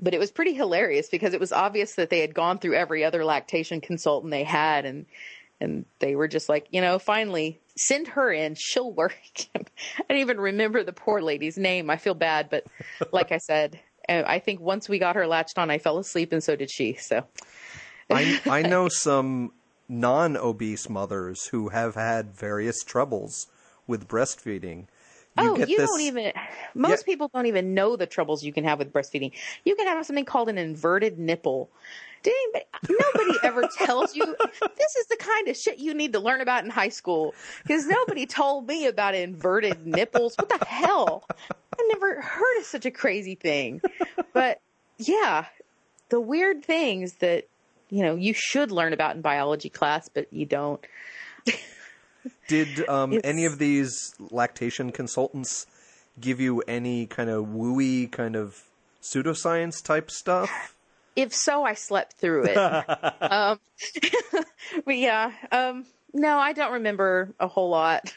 [0.00, 3.04] But it was pretty hilarious because it was obvious that they had gone through every
[3.04, 5.06] other lactation consultant they had, and
[5.60, 8.54] And they were just like, you know, finally send her in.
[8.54, 9.16] She'll work.
[9.54, 9.62] I
[10.08, 11.90] don't even remember the poor lady's name.
[11.90, 12.66] I feel bad, but
[13.12, 16.32] like I said, uh, I think once we got her latched on, I fell asleep,
[16.32, 16.94] and so did she.
[16.94, 17.24] So
[18.10, 19.52] I I know some
[19.88, 23.46] non-obese mothers who have had various troubles
[23.86, 24.86] with breastfeeding.
[25.38, 26.32] Oh, you this- don't even.
[26.74, 29.32] Most people don't even know the troubles you can have with breastfeeding.
[29.64, 31.70] You can have something called an inverted nipple.
[32.24, 36.20] Did anybody, nobody ever tells you this is the kind of shit you need to
[36.20, 40.34] learn about in high school because nobody told me about inverted nipples.
[40.36, 41.28] What the hell?
[41.78, 43.82] I never heard of such a crazy thing.
[44.32, 44.60] But
[44.98, 45.46] yeah,
[46.08, 47.44] the weird things that
[47.90, 50.84] you know you should learn about in biology class, but you don't.
[52.48, 55.66] Did um, any of these lactation consultants
[56.20, 58.62] give you any kind of wooey kind of
[59.02, 60.50] pseudoscience type stuff?
[61.16, 62.56] if so, I slept through it.
[63.20, 63.60] um,
[64.84, 68.14] but yeah, um, no, I don't remember a whole lot.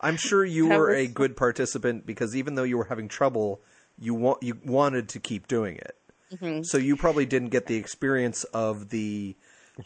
[0.00, 3.60] I'm sure you were was- a good participant because even though you were having trouble,
[3.98, 5.96] you wa- you wanted to keep doing it.
[6.32, 6.62] Mm-hmm.
[6.64, 9.36] So you probably didn't get the experience of the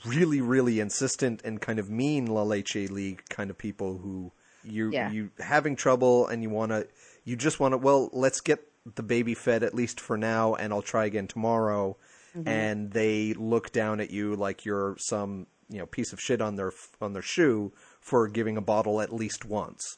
[0.04, 4.32] really, really insistent and kind of mean La Leche League kind of people who
[4.64, 5.10] you Yeah.
[5.10, 6.86] you having trouble and you want to
[7.24, 8.60] you just want to well let's get
[8.96, 11.96] the baby fed at least for now and I'll try again tomorrow
[12.36, 12.46] Mm-hmm.
[12.46, 16.56] and they look down at you like you're some you know piece of shit on
[16.56, 19.96] their on their shoe for giving a bottle at least once.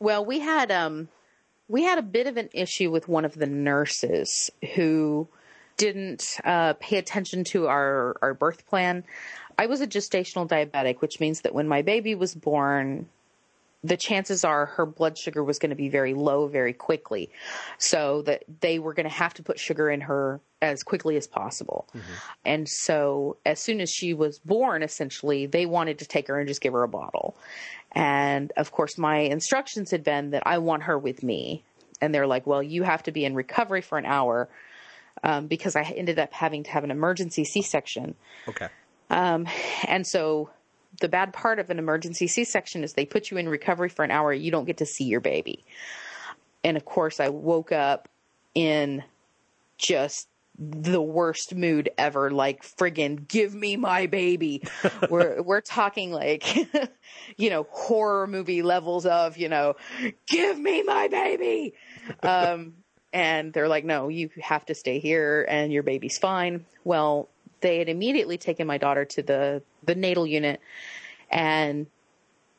[0.00, 1.08] Well, we had um,
[1.68, 5.28] we had a bit of an issue with one of the nurses who
[5.76, 9.04] didn't uh, pay attention to our our birth plan.
[9.58, 13.08] I was a gestational diabetic, which means that when my baby was born,
[13.84, 17.30] the chances are her blood sugar was going to be very low very quickly.
[17.78, 21.26] So that they were going to have to put sugar in her as quickly as
[21.26, 21.86] possible.
[22.44, 26.48] And so as soon as she was born, essentially, they wanted to take her and
[26.48, 27.36] just give her a bottle.
[27.92, 31.62] And of course, my instructions had been that I want her with me.
[32.00, 34.48] And they're like, well, you have to be in recovery for an hour
[35.24, 38.14] um, because I ended up having to have an emergency C section.
[38.46, 38.68] Okay.
[39.88, 40.50] And so
[41.00, 44.04] the bad part of an emergency C section is they put you in recovery for
[44.04, 44.32] an hour.
[44.32, 45.64] You don't get to see your baby.
[46.62, 48.08] And of course, I woke up
[48.54, 49.02] in
[49.78, 52.30] just the worst mood ever.
[52.30, 54.62] Like friggin' give me my baby.
[55.10, 56.54] we're we're talking like,
[57.36, 59.74] you know, horror movie levels of you know,
[60.26, 61.74] give me my baby.
[62.22, 62.74] Um,
[63.14, 66.66] and they're like, no, you have to stay here, and your baby's fine.
[66.82, 67.28] Well,
[67.60, 70.60] they had immediately taken my daughter to the the natal unit,
[71.30, 71.86] and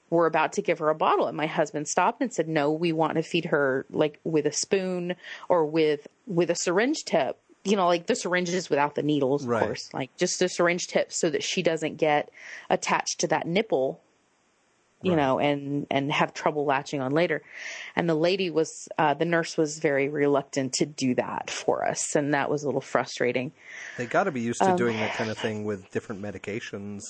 [0.10, 2.94] were about to give her a bottle and my husband stopped and said no we
[2.94, 5.16] want to feed her like with a spoon
[5.50, 9.50] or with with a syringe tip you know like the syringes without the needles of
[9.50, 9.64] Right.
[9.64, 12.30] course like just a syringe tip so that she doesn't get
[12.70, 14.00] attached to that nipple
[15.06, 15.22] you Right.
[15.22, 17.42] know and and have trouble latching on later.
[17.96, 22.16] And the lady was uh, the nurse was very reluctant to do that for us
[22.16, 23.52] and that was a little frustrating.
[23.98, 27.02] They got to be used to Um, doing that kind of thing with different medications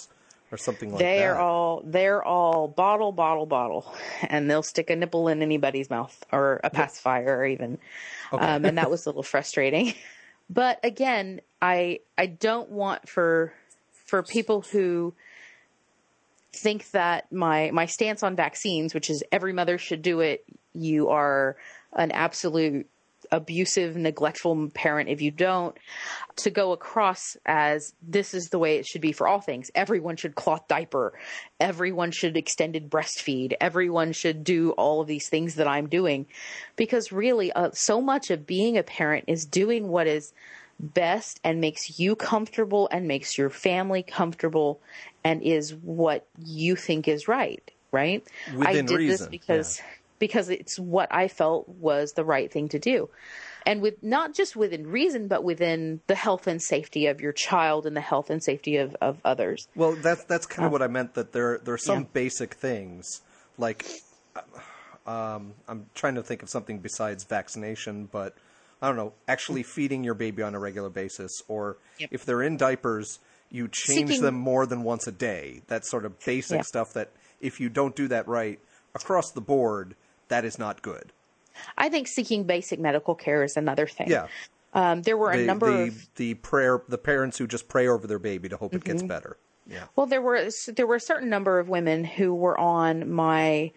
[0.51, 1.09] or something like that.
[1.09, 3.93] they're all they're all bottle bottle bottle
[4.29, 7.77] and they'll stick a nipple in anybody's mouth or a pacifier or even
[8.33, 9.93] um, and that was a little frustrating.
[10.47, 13.51] But again i i don't want for
[14.05, 15.15] for people who
[16.55, 21.09] think that my my stance on vaccines which is every mother should do it you
[21.09, 21.57] are
[21.93, 22.87] an absolute
[23.31, 25.77] abusive neglectful parent if you don't
[26.35, 29.71] to go across as this is the way it should be for all things.
[29.73, 31.13] Everyone should cloth diaper.
[31.59, 33.53] Everyone should extended breastfeed.
[33.59, 36.25] Everyone should do all of these things that I'm doing.
[36.75, 40.33] Because really, uh, so much of being a parent is doing what is
[40.79, 44.81] best and makes you comfortable and makes your family comfortable
[45.23, 48.27] and is what you think is right, right?
[48.61, 49.81] I Within did this reason, because
[50.19, 53.09] because it's what I felt was the right thing to do.
[53.65, 57.85] And with not just within reason, but within the health and safety of your child
[57.85, 59.67] and the health and safety of, of others.
[59.75, 61.15] Well, that's that's kind of what I meant.
[61.15, 62.09] That there there are some Yeah.
[62.13, 63.21] basic things
[63.57, 63.85] like
[65.07, 68.35] um, I'm trying to think of something besides vaccination, but
[68.81, 69.13] I don't know.
[69.27, 72.09] Actually, feeding your baby on a regular basis, or Yep.
[72.11, 73.19] if they're in diapers,
[73.49, 75.61] you change Seeking- them more than once a day.
[75.67, 76.61] That sort of basic Yeah.
[76.63, 76.93] stuff.
[76.93, 77.09] That
[77.41, 78.59] if you don't do that right
[78.93, 79.95] across the board,
[80.27, 81.11] that is not good.
[81.77, 84.09] I think seeking basic medical care is another thing.
[84.09, 84.27] Yeah.
[84.73, 88.07] Um, there were a number the, of the prayer the parents who just pray over
[88.07, 88.91] their baby to hope it Mm-hmm.
[88.91, 89.37] gets better.
[89.65, 89.85] Yeah.
[89.95, 93.71] Well, there were there were a certain number of women who were on my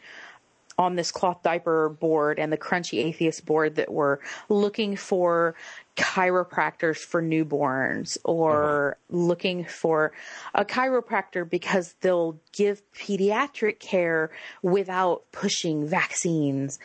[0.78, 5.56] on this cloth diaper board and the crunchy atheist board that were looking for
[5.96, 9.16] chiropractors for newborns or uh-huh.
[9.18, 10.12] looking for
[10.54, 14.30] a chiropractor because they'll give pediatric care
[14.62, 16.78] without pushing vaccines.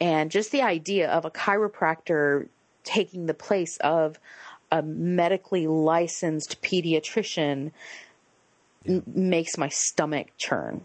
[0.00, 2.48] And just the idea of a chiropractor
[2.84, 4.20] taking the place of
[4.70, 7.72] a medically licensed pediatrician
[8.86, 10.84] m- makes my stomach churn.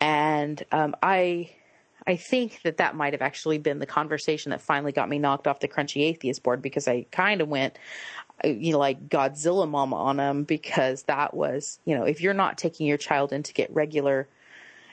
[0.00, 1.50] And um, I,
[2.06, 5.46] I think that that might have actually been the conversation that finally got me knocked
[5.46, 7.78] off the crunchy atheist board because I kind of went,
[8.44, 12.34] uh, you know, like Godzilla mama on them because that was, you know, if you're
[12.34, 14.28] not taking your child in to get regular,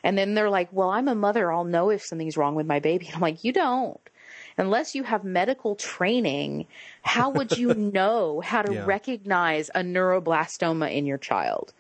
[0.03, 2.79] and then they're like, well, I'm a mother, I'll know if something's wrong with my
[2.79, 3.05] baby.
[3.07, 3.99] And I'm like, you don't.
[4.57, 6.67] Unless you have medical training,
[7.01, 8.85] how would you know how to Yeah.
[8.85, 11.73] recognize a neuroblastoma in your child?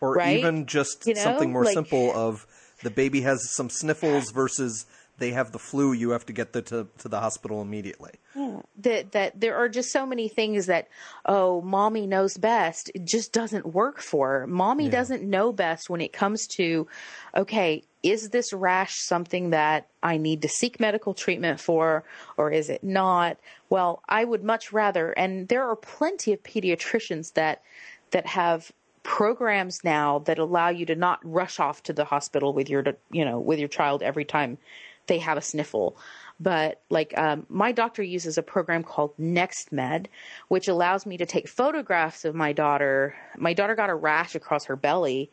[0.00, 0.36] or right?
[0.36, 2.46] even just You know, something more like- simple of
[2.86, 4.86] the baby has some sniffles versus
[5.18, 5.92] they have the flu.
[5.92, 8.12] You have to get the, to to the hospital immediately.
[8.32, 8.58] Hmm.
[8.76, 10.88] that that there are just so many things that
[11.24, 14.46] oh mommy knows best it just doesn't work for her.
[14.46, 16.86] mommy doesn't know best when it comes to
[17.34, 22.04] okay is this rash something that i need to seek medical treatment for
[22.36, 23.38] or is it not
[23.70, 27.62] well i would much rather and there are plenty of pediatricians that
[28.10, 28.70] that have
[29.06, 32.82] programs now that allow you to not rush off to the hospital with your
[33.12, 34.58] you know with your child every time
[35.06, 35.96] they have a sniffle.
[36.40, 40.08] But like um, my doctor uses a program called nextmed
[40.48, 43.14] which allows me to take photographs of my daughter.
[43.38, 45.30] My daughter got a rash across her belly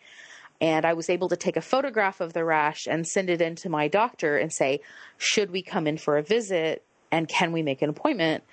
[0.61, 3.55] and i was able to take a photograph of the rash and send it in
[3.55, 4.79] to my doctor and say
[5.17, 8.43] should we come in for a visit and can we make an appointment?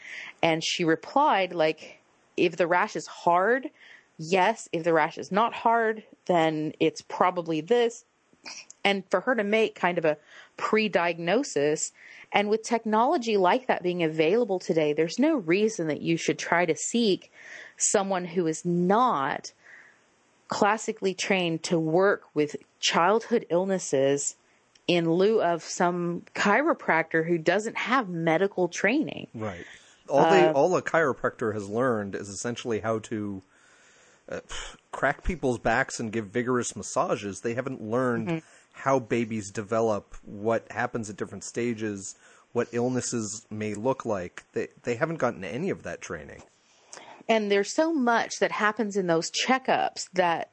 [0.43, 2.01] And she replied like
[2.37, 3.71] if the rash is hard
[4.21, 8.05] yes if the rash is not hard then it's probably this
[8.85, 10.19] and for her to make kind of a
[10.59, 11.93] pre-diagnosis
[12.31, 16.67] and with technology like that being available today there's no reason that you should try
[16.67, 17.33] to seek
[17.79, 19.53] someone who is not
[20.49, 24.37] classically trained to work with childhood illnesses
[24.87, 29.65] in lieu of some chiropractor who doesn't have medical training Right.
[30.11, 33.43] All they uh, all a chiropractor has learned is essentially how to
[34.31, 34.41] uh,
[34.93, 37.41] crack people's backs and give vigorous massages.
[37.41, 42.15] They haven't learned how babies develop, what happens at different stages,
[42.53, 44.45] what illnesses may look like.
[44.53, 46.43] They they haven't gotten any of that training.
[47.29, 50.51] and there's so much that happens in those checkups that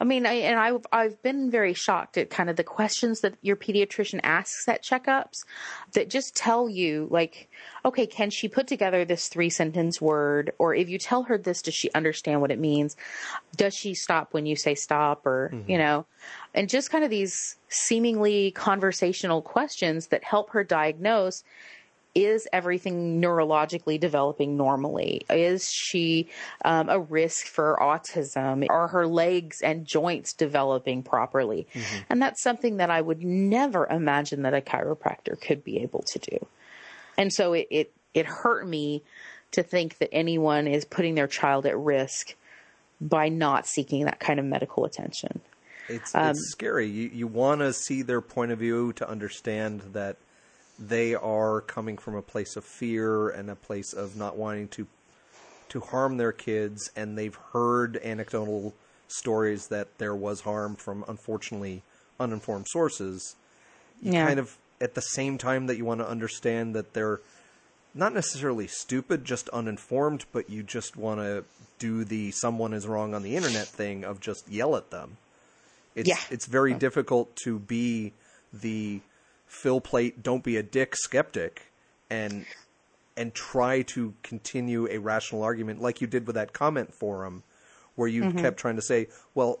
[0.00, 3.34] I mean, I, and I've I've been very shocked at kind of the questions that
[3.42, 5.44] your pediatrician asks at checkups
[5.92, 7.50] that just tell you like,
[7.84, 11.60] okay, can she put together this three sentence word, or if you tell her this,
[11.60, 12.96] does she understand what it means?
[13.56, 15.70] Does she stop when you say stop, or mm-hmm.
[15.70, 16.06] you know,
[16.54, 21.44] and just kind of these seemingly conversational questions that help her diagnose
[22.14, 25.22] is everything neurologically developing normally?
[25.30, 26.28] Is she
[26.64, 28.66] um, a risk for autism?
[28.68, 31.66] Are her legs and joints developing properly?
[32.08, 36.18] And that's something that I would never imagine that a chiropractor could be able to
[36.18, 36.46] do.
[37.16, 39.02] And so it, it, it hurt me
[39.52, 42.34] to think that anyone is putting their child at risk
[43.00, 45.40] by not seeking that kind of medical attention.
[45.88, 46.86] It's Um, it's scary.
[46.86, 50.16] You you want to see their point of view to understand that
[50.80, 54.86] they are coming from a place of fear and a place of not wanting to
[55.68, 58.74] to harm their kids and they've heard anecdotal
[59.06, 61.82] stories that there was harm from unfortunately
[62.18, 63.36] uninformed sources.
[64.02, 64.26] You Yeah.
[64.26, 67.20] kind of at the same time that you want to understand that they're
[67.94, 71.44] not necessarily stupid, just uninformed, but you just want to
[71.78, 75.18] do the someone is wrong on the internet thing of just yell at them.
[75.94, 76.18] It's Yeah.
[76.30, 78.12] it's very difficult to be
[78.52, 79.00] the
[79.50, 81.72] Phil Plait, don't be a dick skeptic
[82.08, 82.46] and
[83.16, 87.42] and try to continue a rational argument like you did with that comment forum
[87.96, 88.38] where you mm-hmm.
[88.38, 89.58] kept trying to say, well,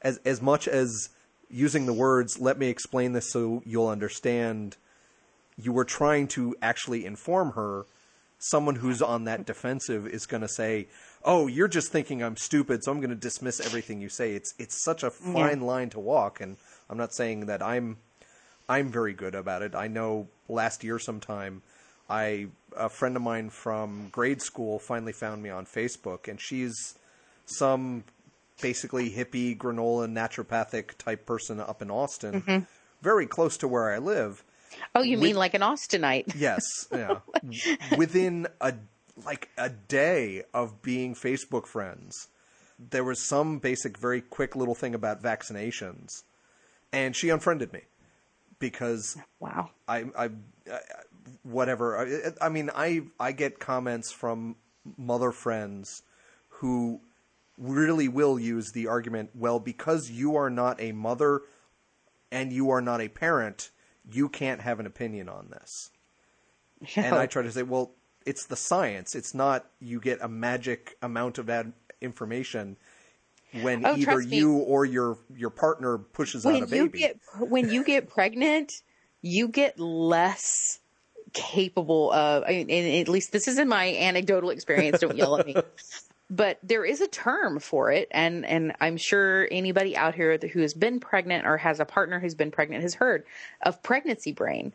[0.00, 1.08] as as much as
[1.50, 4.76] using the words let me explain this so you'll understand
[5.56, 7.84] you were trying to actually inform her.
[8.38, 10.86] Someone who's on that defensive is going to say
[11.24, 14.34] oh you're just thinking i'm stupid so i'm going to dismiss everything you say.
[14.34, 16.56] It's it's such a fine line to walk and
[16.88, 17.98] i'm not saying that i'm
[18.68, 19.74] i'm very good about it.
[19.74, 21.62] I know last year sometime
[22.08, 22.46] i
[22.76, 26.94] a friend of mine from grade school finally found me on facebook and she's
[27.46, 28.04] some
[28.60, 32.64] basically hippie granola naturopathic type person up in austin mm-hmm.
[33.02, 34.44] very close to where i live.
[34.94, 36.34] Oh, you mean like an Austinite?
[36.36, 37.18] Yes, yeah.
[37.96, 38.74] Within a
[39.24, 42.28] like a day of being Facebook friends,
[42.78, 46.22] there was some basic, very quick little thing about vaccinations,
[46.92, 47.82] and she unfriended me
[48.62, 49.70] because Wow.
[49.88, 50.30] I, I,
[50.70, 50.78] I
[51.42, 51.98] whatever.
[51.98, 54.56] I, I mean, I I get comments from
[54.96, 56.02] mother friends
[56.48, 57.00] who
[57.58, 61.42] really will use the argument, well, because you are not a mother
[62.30, 63.70] and you are not a parent,
[64.10, 65.90] you can't have an opinion on this.
[66.96, 67.92] And I try to say, well,
[68.24, 69.14] it's the science.
[69.14, 72.76] It's not you get a magic amount of ad- information
[73.60, 76.98] when Oh, either you or your your partner pushes out a when you baby.
[76.98, 78.82] get when you get pregnant,
[79.20, 80.80] you get less
[81.32, 82.44] capable of.
[82.44, 85.00] I mean, at least this is in my anecdotal experience.
[85.00, 85.56] Don't yell at me.
[86.30, 90.60] But there is a term for it, and and I'm sure anybody out here who
[90.60, 93.24] has been pregnant or has a partner who's been pregnant has heard
[93.60, 94.72] of pregnancy brain,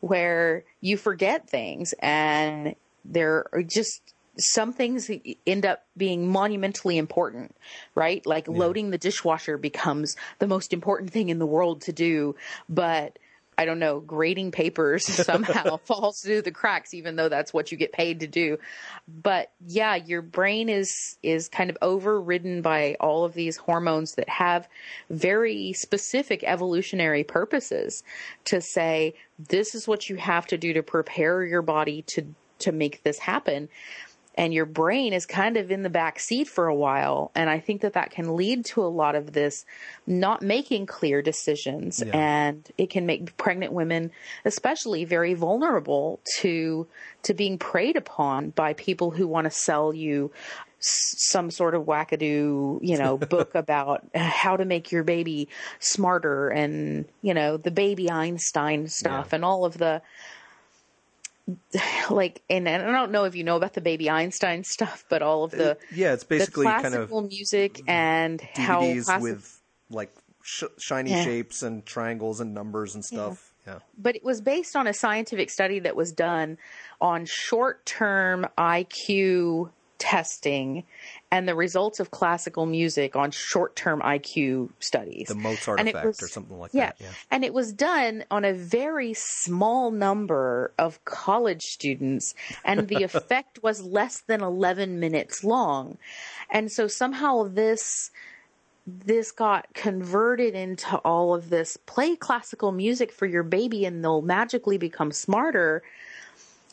[0.00, 2.74] where you forget things and
[3.06, 4.02] there are just
[4.38, 5.10] some things
[5.46, 7.54] end up being monumentally important,
[7.94, 8.24] right?
[8.24, 12.36] Like loading the dishwasher becomes the most important thing in the world to do,
[12.68, 13.18] but
[13.58, 17.76] I don't know, grading papers somehow falls through the cracks, even though that's what you
[17.76, 18.58] get paid to do.
[19.08, 24.28] But yeah, your brain is, is kind of overridden by all of these hormones that
[24.28, 24.68] have
[25.10, 28.04] very specific evolutionary purposes
[28.44, 32.70] to say, this is what you have to do to prepare your body to, to
[32.70, 33.68] make this happen
[34.38, 37.58] and your brain is kind of in the back seat for a while and i
[37.58, 39.66] think that that can lead to a lot of this
[40.06, 42.16] not making clear decisions Yeah.
[42.16, 44.10] and it can make pregnant women
[44.46, 46.86] especially very vulnerable to
[47.24, 50.30] to being preyed upon by people who want to sell you
[50.80, 55.48] some sort of wackadoo, you know, book about how to make your baby
[55.80, 59.34] smarter and, you know, the baby Einstein stuff Yeah.
[59.36, 60.00] and all of the
[62.10, 65.22] like and, and I don't know if you know about the baby Einstein stuff, but
[65.22, 67.90] all of uh, the yeah, it's basically kind classical of music mm-hmm.
[67.90, 71.24] and how classic- with like sh- shiny Yeah.
[71.24, 73.52] shapes and triangles and numbers and stuff.
[73.66, 73.80] Yeah.
[73.98, 76.56] but it was based on a scientific study that was done
[77.02, 79.68] on short-term IQ
[79.98, 80.84] testing
[81.30, 85.28] and the results of classical music on short-term IQ studies.
[85.28, 86.86] The Mozart And effect was- or something like yeah.
[86.86, 86.96] that.
[87.00, 87.10] Yeah.
[87.30, 93.62] And it was done on a very small number of college students, and the effect
[93.62, 95.98] was less than 11 minutes long.
[96.50, 98.10] And so somehow this
[98.90, 104.22] this got converted into all of this play classical music for your baby and they'll
[104.22, 105.82] magically become smarter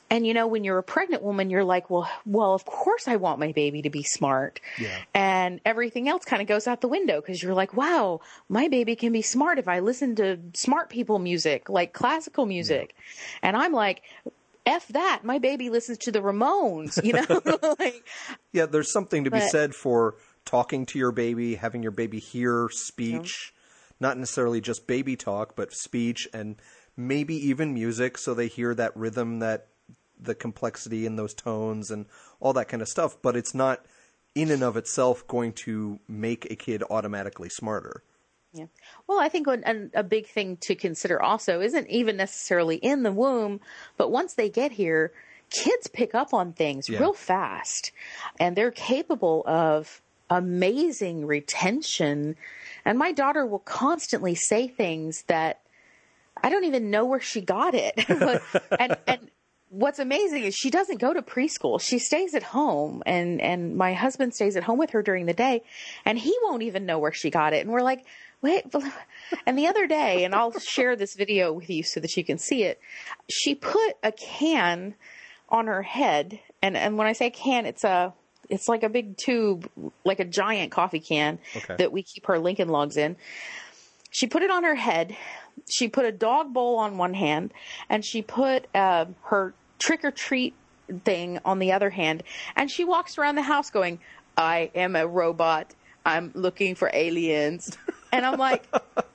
[0.10, 3.16] and you know when you're a pregnant woman you're like well well of course i
[3.16, 4.98] want my baby to be smart Yeah.
[5.14, 8.96] and everything else kind of goes out the window because you're like wow my baby
[8.96, 12.96] can be smart if i listen to smart people music like classical music
[13.42, 14.02] and i'm like
[14.68, 15.22] F that.
[15.24, 17.76] My baby listens to the Ramones, you know?
[17.80, 18.04] like,
[18.52, 22.68] Yeah, there's something to be said for talking to your baby, having your baby hear
[22.72, 23.54] speech,
[24.00, 26.56] not necessarily just baby talk, but speech and
[26.98, 29.68] maybe even music so they hear that rhythm, that
[30.20, 32.06] the complexity in those tones and
[32.40, 33.86] all that kind of stuff, but it's not
[34.34, 38.04] in and of itself going to make a kid automatically smarter.
[38.54, 38.66] Yeah.
[39.08, 43.12] Well, I think an, a big thing to consider also isn't even necessarily in the
[43.12, 43.60] womb,
[43.98, 45.12] but once they get here,
[45.50, 47.00] kids pick up on things Yeah.
[47.00, 47.92] real fast
[48.40, 52.36] and they're capable of amazing retention.
[52.86, 55.62] And my daughter will constantly say things that
[56.42, 57.94] I don't even know where she got it.
[58.80, 59.32] And, and
[59.76, 61.82] what's amazing is she doesn't go to preschool.
[61.82, 65.34] She stays at home and, and my husband stays at home with her during the
[65.34, 65.64] day
[66.06, 67.66] and he won't even know where she got it.
[67.66, 68.06] And we're like,
[68.42, 68.66] wait,
[69.46, 72.38] and the other day, and I'll share this video with you so that you can
[72.38, 72.80] see it.
[73.30, 74.96] She put a can
[75.50, 76.40] on her head.
[76.62, 78.14] And, and when I say can, it's a,
[78.50, 79.70] it's like a big tube,
[80.06, 81.76] like a giant coffee can Okay.
[81.78, 83.18] that we keep her Lincoln logs in.
[84.10, 85.18] She put it on her head.
[85.70, 87.54] She put a dog bowl on one hand,
[87.90, 90.54] and she put uh, her trick or treat
[91.04, 92.24] thing on the other hand.
[92.56, 94.00] And she walks around the house going,
[94.38, 95.74] "I am a robot.
[96.06, 97.78] I'm looking for aliens."
[98.12, 98.66] And I'm like,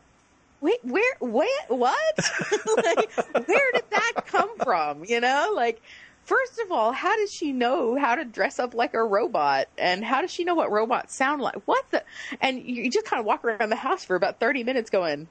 [0.60, 1.16] "Wait, where?
[1.20, 2.18] Wait, what?
[2.84, 3.12] like,
[3.46, 5.04] where did that come from?
[5.04, 5.80] You know, like."
[6.22, 9.66] First of all, how does she know how to dress up like a robot?
[9.76, 11.56] And how does she know what robots sound like?
[11.64, 12.04] What the?
[12.40, 15.26] And you just kind of walk around the house for about 30 minutes going,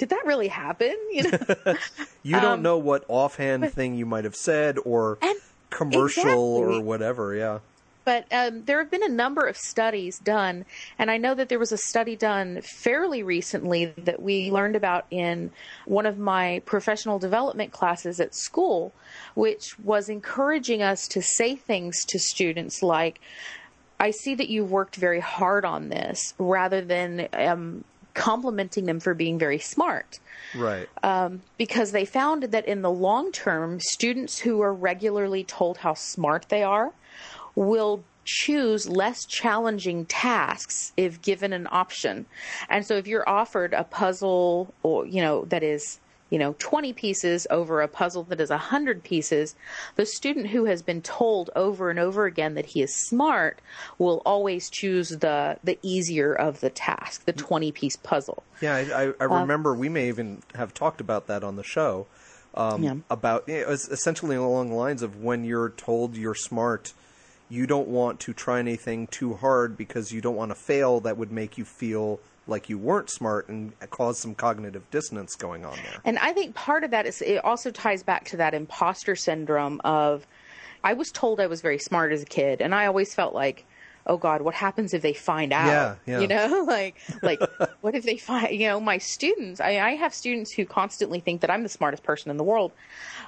[0.00, 0.96] did that really happen?
[1.12, 1.38] You know?
[2.24, 5.18] You don't Um, know what offhand thing you might have said or
[5.70, 7.58] commercial or whatever, yeah.
[8.04, 10.64] but um, there have been a number of studies done,
[10.98, 15.06] and I know that there was a study done fairly recently that we learned about
[15.10, 15.50] in
[15.84, 18.92] one of my professional development classes at school,
[19.34, 23.20] which was encouraging us to say things to students like,
[24.00, 27.84] I see that you've worked very hard on this rather than um,
[28.20, 30.20] complimenting them for being very smart
[30.54, 30.86] Right.
[31.02, 35.94] um, because they found that in the long term, students who are regularly told how
[35.94, 36.92] smart they are
[37.54, 42.26] will choose less challenging tasks if given an option.
[42.68, 45.98] And so if you're offered a puzzle or, you know, that is,
[46.30, 49.56] you know, 20 pieces over a puzzle that is 100 pieces,
[49.96, 53.60] the student who has been told over and over again that he is smart
[53.98, 58.42] will always choose the the easier of the task, the 20 piece puzzle.
[58.60, 62.06] Yeah, I, I, I remember we may even have talked about that on the show.
[62.54, 62.94] Um, Yeah.
[63.10, 66.92] About it was essentially along the lines of when you're told you're smart,
[67.48, 71.00] you don't want to try anything too hard because you don't want to fail.
[71.00, 75.64] That would make you feel like you weren't smart and cause some cognitive dissonance going
[75.64, 76.00] on there.
[76.04, 79.80] And I think part of that is it also ties back to that imposter syndrome
[79.84, 80.26] of
[80.82, 83.66] I was told I was very smart as a kid and I always felt like
[84.06, 86.20] oh god what happens if they find out Yeah, yeah.
[86.22, 87.38] you know like like
[87.82, 91.42] what if they find you know my students I, I have students who constantly think
[91.42, 92.72] that i'm the smartest person in the world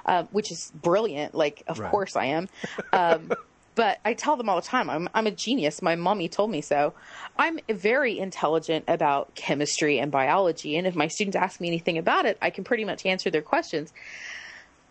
[0.07, 1.91] uh, which is brilliant like of Right.
[1.91, 2.49] course i am
[2.91, 3.31] um,
[3.75, 6.61] but i tell them all the time I'm, I'm a genius my mommy told me
[6.61, 6.93] so
[7.37, 12.25] i'm very intelligent about chemistry and biology and if my students ask me anything about
[12.25, 13.93] it i can pretty much answer their questions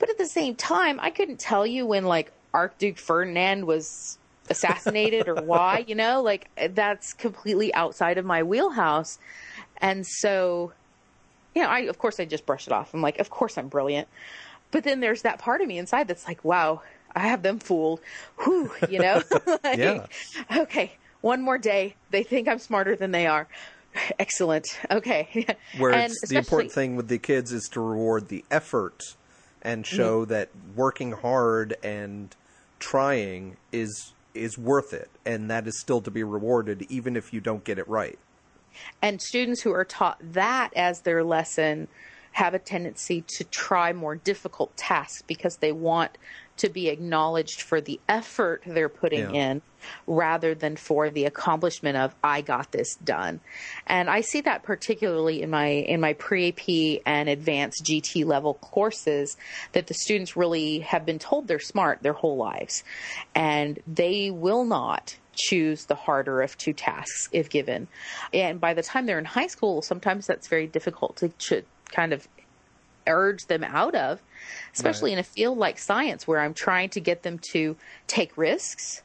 [0.02, 4.18] but at the same time, I couldn't tell you when like Archduke Ferdinand was
[4.50, 9.20] assassinated or why, you know, like that's completely outside of my wheelhouse.
[9.78, 10.72] And so,
[11.54, 12.94] you know, I of course I just brush it off.
[12.94, 14.08] I'm like, of course I'm brilliant.
[14.72, 16.82] But then there's that part of me inside that's like, wow,
[17.14, 18.00] I have them fooled.
[18.42, 19.22] Whew, you know?
[19.64, 20.06] like, Yeah.
[20.56, 21.96] Okay, one more day.
[22.10, 23.48] They think I'm smarter than they are.
[24.18, 24.78] Excellent.
[24.90, 25.46] Okay.
[25.78, 29.02] Where it's the important thing with the kids is to reward the effort
[29.60, 29.96] and mm-hmm.
[29.96, 32.34] show that working hard and
[32.78, 37.40] trying is is worth it, and that is still to be rewarded even if you
[37.40, 38.18] don't get it right.
[39.02, 41.88] And students who are taught that as their lesson
[42.32, 46.16] have a tendency to try more difficult tasks because they want
[46.58, 49.52] to be acknowledged for the effort they're putting Yeah.
[49.52, 49.62] in
[50.06, 53.40] rather than for the accomplishment of I got this done.
[53.86, 59.36] And I see that particularly in my in my pre-AP and advanced GT level courses
[59.72, 62.84] that the students really have been told they're smart their whole lives
[63.34, 67.88] and they will not choose the harder of two tasks if given.
[68.34, 72.12] And by the time they're in high school, sometimes that's very difficult to, to kind
[72.12, 72.28] of
[73.06, 74.22] urge them out of,
[74.74, 75.14] especially Right.
[75.14, 77.76] in a field like science where I'm trying to get them to
[78.06, 79.02] take risks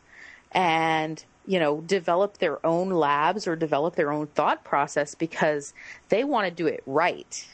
[0.51, 5.73] and you know develop their own labs or develop their own thought process because
[6.09, 7.47] they want to do it right.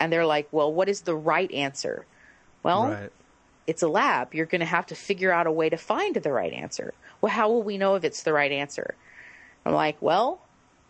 [0.00, 2.06] And they're like, "Well, what is the right answer?"
[2.62, 3.12] Well, Right.
[3.66, 4.34] it's a lab.
[4.34, 6.94] You're going to have to figure out a way to find the right answer.
[7.20, 8.96] Well, how will we know if it's the right answer?
[9.64, 10.45] I'm like, well,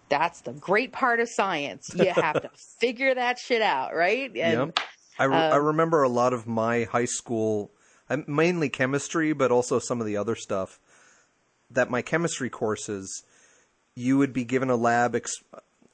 [0.09, 1.91] that's the great part of science.
[1.95, 2.51] You have to
[2.81, 4.31] figure that shit out, right?
[4.37, 4.81] And Yep.
[5.19, 7.71] I, re- I um, remember a lot of my high school,
[8.27, 10.79] mainly chemistry, but also some of the other stuff.
[11.71, 13.25] That my chemistry courses,
[13.95, 15.43] you would be given a lab ex-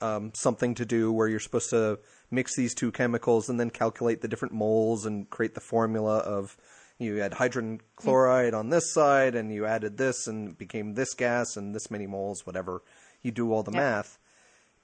[0.00, 4.20] um, something to do where you're supposed to mix these two chemicals and then calculate
[4.20, 6.56] the different moles and create the formula of
[6.98, 11.14] you had hydrogen chloride on this side and you added this and it became this
[11.14, 12.82] gas and this many moles, whatever.
[13.22, 14.18] You do all the math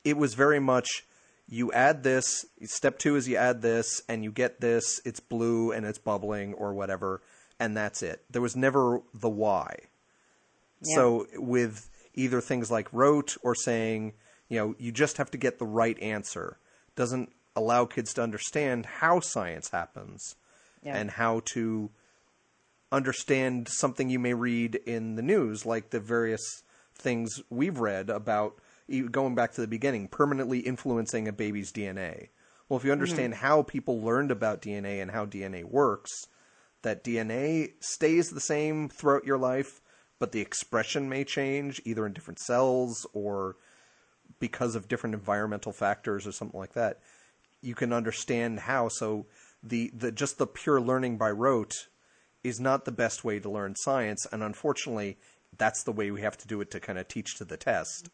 [0.04, 1.04] it was very much
[1.48, 5.72] you add this step two is you add this and you get this it's blue
[5.72, 7.20] and it's bubbling or whatever
[7.60, 8.22] and that's it.
[8.30, 9.74] There was never the why.
[10.82, 14.12] So with either things like rote or saying
[14.48, 16.58] you know you just have to get the right answer.
[16.96, 20.36] Doesn't allow kids to understand how science happens
[20.82, 20.96] Yeah.
[20.96, 21.90] and how to
[22.92, 26.62] understand something you may read in the news, like the various
[26.98, 28.58] things we've read about
[29.10, 32.28] going back to the beginning, permanently influencing a baby's DNA.
[32.68, 33.46] Well, if you understand mm-hmm.
[33.46, 36.10] how people learned about DNA and how DNA works,
[36.82, 39.80] that DNA stays the same throughout your life,
[40.18, 43.56] but the expression may change either in different cells or
[44.38, 47.00] because of different environmental factors or something like that.
[47.62, 48.88] You can understand how.
[48.88, 49.26] So
[49.62, 51.74] the, the just the pure learning by rote
[52.44, 55.18] is not the best way to learn science, and unfortunately,
[55.56, 58.08] that's the way we have to do it to kind of teach to the test.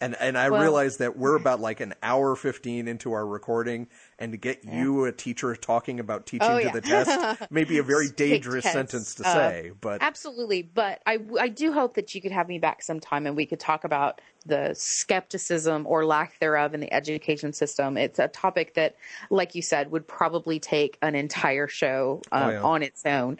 [0.00, 3.88] And and I Well- realize that we're about like an hour fifteen into our recording,
[4.18, 6.72] and to get you a teacher talking about teaching Oh, to yeah.
[6.72, 9.72] the test may be a very dangerous sentence to Uh, say.
[9.80, 13.36] But Absolutely, but I, I do hope that you could have me back sometime and
[13.36, 17.96] we could talk about the skepticism or lack thereof in the education system.
[17.96, 18.94] It's a topic that,
[19.30, 22.62] like you said, would probably take an entire show um, Oh, yeah.
[22.62, 23.38] on its own.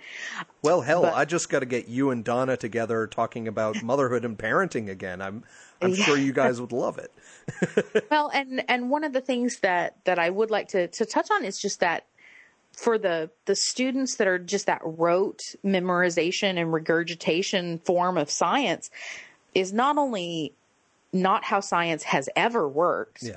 [0.62, 4.24] Well, hell, But- I just got to get you and Donna together talking about motherhood
[4.24, 5.20] and parenting again.
[5.20, 5.44] I'm
[5.82, 6.04] I'm Yeah.
[6.04, 7.10] sure you guys would love it.
[8.10, 11.28] Well, and and one of the things that that I would like to to touch
[11.30, 12.04] on is just that
[12.72, 18.90] for the the students that are just that rote memorization and regurgitation form of science
[19.54, 20.52] is not only
[21.12, 23.36] not how science has ever worked, Yeah.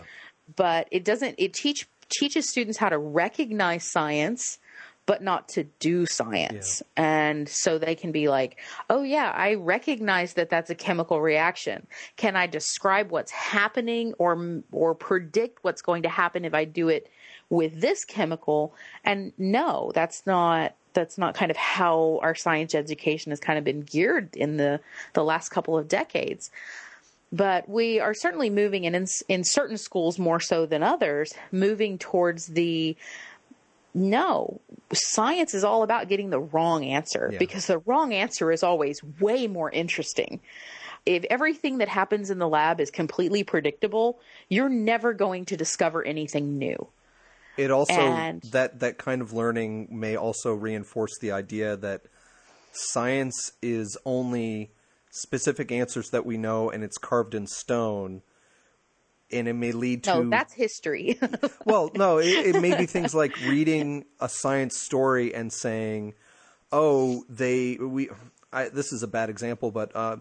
[0.55, 4.59] but it doesn't it teach teaches students how to recognize science
[5.07, 6.83] but not to do science.
[6.97, 8.59] And so they can be like
[8.91, 11.87] oh yeah i recognize that that's a chemical reaction.
[12.17, 16.89] Can i describe what's happening or or predict what's going to happen if i do
[16.89, 17.09] it
[17.49, 18.75] with this chemical?
[19.03, 23.63] And no that's not that's not kind of how our science education has kind of
[23.63, 24.79] been geared in the
[25.13, 26.51] the last couple of decades.
[27.31, 31.97] But we are certainly moving and in, in certain schools more so than others moving
[31.97, 32.95] towards the
[33.97, 34.61] no.
[34.93, 37.39] Science is all about getting the wrong answer Yeah.
[37.39, 40.39] because the wrong answer is always way more interesting.
[41.05, 44.19] If everything that happens in the lab is completely predictable
[44.49, 46.87] you're never going to discover anything new.
[47.57, 52.03] It also And- that that kind of learning may also reinforce the idea that
[52.71, 54.69] science is only
[55.11, 58.21] specific answers that we know and it's carved in stone
[59.31, 61.19] and it may lead to no that's history
[61.65, 66.13] well, no, it, it may be things like reading a science story and saying,
[66.71, 68.09] "Oh, they we."
[68.53, 70.17] I, this is a bad example, but uh,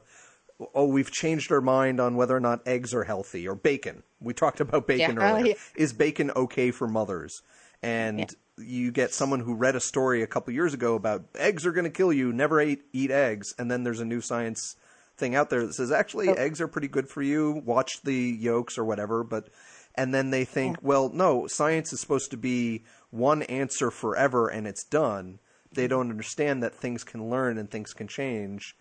[0.74, 4.02] oh, we've changed our mind on whether or not eggs are healthy or bacon.
[4.20, 5.32] We talked about bacon Yeah.
[5.32, 5.46] Earlier.
[5.46, 5.54] yeah.
[5.76, 7.42] Is bacon okay for mothers?
[7.82, 11.72] And you get someone who read a story a couple years ago about eggs are
[11.72, 12.32] going to kill you.
[12.32, 14.74] Never eat eat eggs, and then there's a new science
[15.16, 17.62] thing out there that says actually eggs are pretty good for you.
[17.64, 19.48] Watch the yolks or whatever, but
[19.94, 24.66] and then they think, well, no, science is supposed to be one answer forever and
[24.66, 25.38] it's done.
[25.72, 28.76] They don't understand that things can learn and things can change.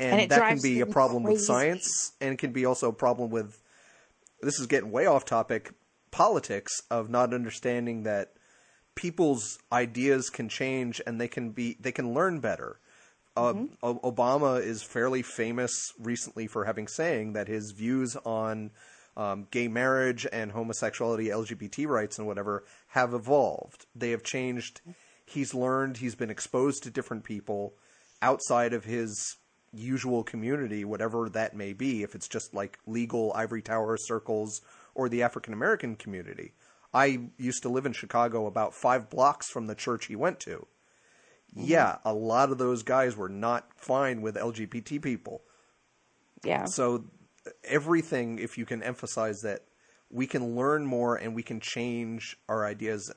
[0.00, 2.92] And, And that can be a problem with science and it can be also a
[2.92, 3.62] problem with
[4.40, 5.72] this is getting way off topic
[6.10, 8.32] politics of not understanding that
[8.94, 12.78] people's ideas can change and they can be they can learn better.
[13.38, 18.70] Uh, O- Obama is fairly famous recently for having saying that his views on
[19.16, 23.86] um, gay marriage and homosexuality, LGBT rights, and whatever have evolved.
[23.94, 24.80] They have changed.
[25.24, 25.98] He's learned.
[25.98, 27.74] He's been exposed to different people
[28.20, 29.36] outside of his
[29.72, 32.02] usual community, whatever that may be.
[32.02, 34.62] If it's just like legal ivory tower circles
[34.94, 36.54] or the African American community.
[36.92, 40.66] I used to live in Chicago, about five blocks from the church he went to
[41.58, 41.68] Mm-hmm.
[41.68, 45.42] yeah, a lot of those guys were not fine with LGBT people.
[46.44, 47.04] yeah So
[47.64, 49.64] everything, if you can emphasize that
[50.10, 53.12] we can learn more and we can change our ideas,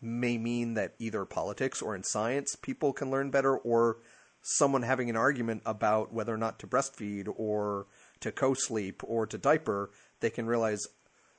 [0.00, 3.98] may mean that either politics or in science people can learn better, or
[4.42, 7.86] someone having an argument about whether or not to breastfeed or
[8.20, 9.90] to co-sleep or to diaper,
[10.20, 10.82] they can realize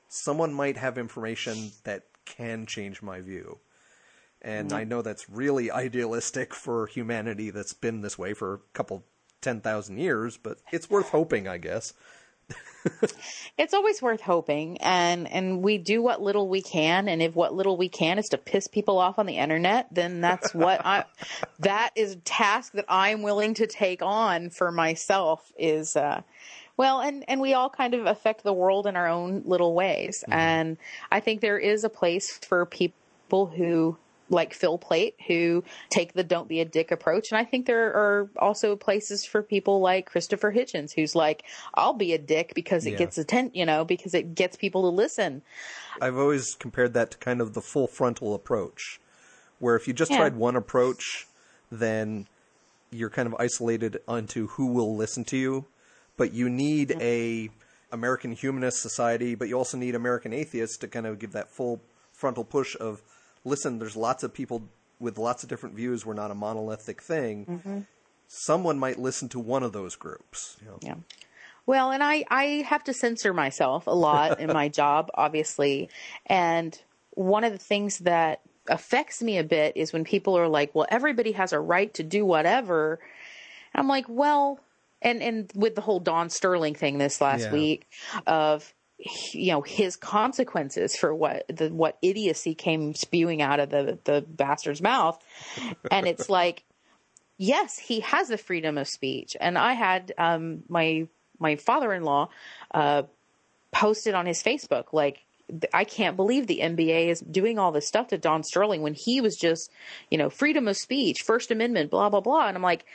[0.08, 3.58] someone might have information that can change my view.
[4.46, 9.04] And I know that's really idealistic for humanity that's been this way for a couple
[9.40, 11.92] 10,000 years, but it's worth hoping, I guess.
[13.58, 17.52] it's always worth hoping and and we do what little we can and if what
[17.52, 21.04] little we can is to piss people off on the internet then that's what i
[21.58, 26.22] that is a task that i'm willing to take on for myself is uh
[26.76, 30.22] well and and we all kind of affect the world in our own little ways.
[30.28, 30.76] And
[31.10, 33.98] i think there is a place for people who
[34.28, 37.30] like Phil Plait who take the don't be a dick approach.
[37.30, 41.44] And I think there are also places for people like Christopher Hitchens who's like,
[41.74, 42.98] I'll be a dick because it Yeah.
[42.98, 45.42] gets attention, you know, because it gets people to listen.
[46.00, 49.00] I've always compared that to kind of the full frontal approach,
[49.58, 50.18] where if you just Yeah.
[50.18, 51.26] tried one approach,
[51.70, 52.26] then
[52.90, 55.66] you're kind of isolated onto who will listen to you.
[56.16, 57.50] But you need a
[57.92, 61.80] American Humanist Society, but you also need American Atheists to kind of give that full
[62.12, 63.02] frontal push of,
[63.46, 64.68] listen, there's lots of people
[64.98, 66.04] with lots of different views.
[66.04, 67.46] We're not a monolithic thing.
[67.46, 67.80] Mm-hmm.
[68.28, 70.56] Someone might listen to one of those groups.
[70.60, 70.78] You know?
[70.82, 70.94] Yeah.
[71.64, 75.88] Well, and I, I have to censor myself a lot in my job, obviously.
[76.26, 76.78] And
[77.10, 80.86] one of the things that affects me a bit is when people are like, well,
[80.88, 82.98] everybody has a right to do whatever.
[83.74, 84.58] And I'm like, well,
[85.02, 87.52] and, and with the whole Don Sterling thing this last Yeah.
[87.52, 87.86] week
[88.26, 93.98] of, you know, his consequences for what the, what idiocy came spewing out of the,
[94.04, 95.22] the bastard's mouth.
[95.90, 96.64] And it's like,
[97.36, 99.36] yes, he has the freedom of speech.
[99.38, 101.08] And I had um, my
[101.38, 102.30] my father-in-law
[102.72, 103.02] uh,
[103.70, 105.22] posted on his Facebook like
[105.72, 109.20] I can't believe the NBA is doing all this stuff to Don Sterling when he
[109.20, 109.70] was just,
[110.10, 112.48] you know, freedom of speech, First Amendment, blah blah blah.
[112.48, 112.86] And I'm like,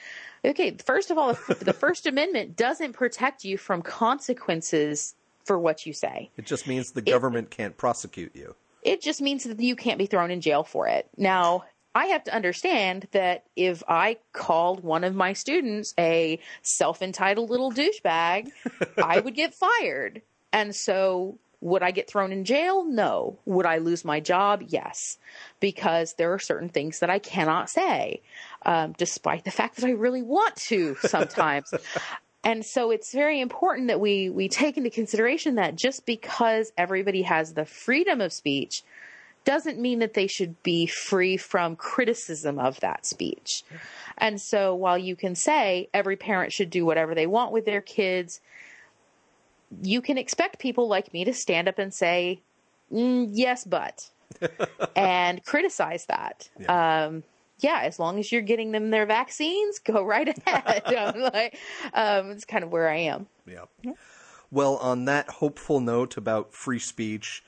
[0.44, 5.14] okay, first of all, the First Amendment doesn't protect you from consequences
[5.44, 6.30] for what you say.
[6.38, 8.56] It just means the government it, can't prosecute you.
[8.84, 11.08] It just means that you can't be thrown in jail for it.
[11.18, 17.02] Now, I have to understand that if I called one of my students a self
[17.02, 18.52] entitled little douchebag,
[19.04, 20.22] I would get fired.
[20.54, 22.84] And so would I get thrown in jail?
[22.84, 23.38] No.
[23.46, 24.64] Would I lose my job?
[24.68, 25.18] Yes.
[25.60, 28.22] Because there are certain things that I cannot say,
[28.66, 31.74] um, despite the fact that I really want to sometimes.
[32.44, 37.22] and so it's very important that we, we take into consideration that just because everybody
[37.22, 38.84] has the freedom of speech
[39.44, 43.64] doesn't mean that they should be free from criticism of that speech.
[44.18, 47.82] And so while you can say every parent should do whatever they want with their
[47.82, 48.40] kids,
[49.82, 52.42] you can expect people like me to stand up and say,
[52.92, 54.10] mm, yes, but,
[54.96, 56.50] and criticize that.
[56.60, 57.06] Yeah.
[57.06, 57.24] Um,
[57.62, 60.84] yeah, as long as you're getting them their vaccines, go right ahead.
[61.34, 61.58] like,
[61.94, 63.28] um, it's kind of where I am.
[63.46, 63.66] Yeah.
[63.84, 63.94] yeah.
[64.52, 67.44] Well, on that hopeful note about free speech,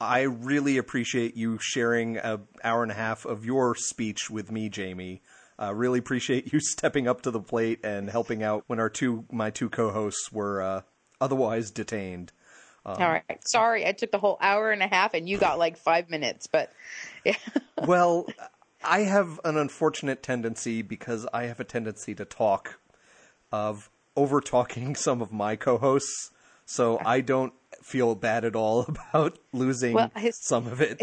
[0.00, 4.68] I really appreciate you sharing an hour and a half of your speech with me,
[4.68, 5.20] Jamye.
[5.60, 9.24] Uh, really appreciate you stepping up to the plate and helping out when our two
[9.30, 10.80] my two co-hosts were uh,
[11.20, 12.32] otherwise detained.
[12.84, 15.56] Um, All right, sorry, I took the whole hour and a half, and you got
[15.56, 16.48] like five minutes.
[16.48, 16.72] But
[17.24, 17.36] yeah.
[17.86, 18.26] well,
[18.84, 22.78] I have an unfortunate tendency because I have a tendency to talk
[23.50, 26.30] of over talking some of my co-hosts,
[26.64, 27.52] so I don't
[27.82, 31.00] feel bad at all about losing well, his, some of it.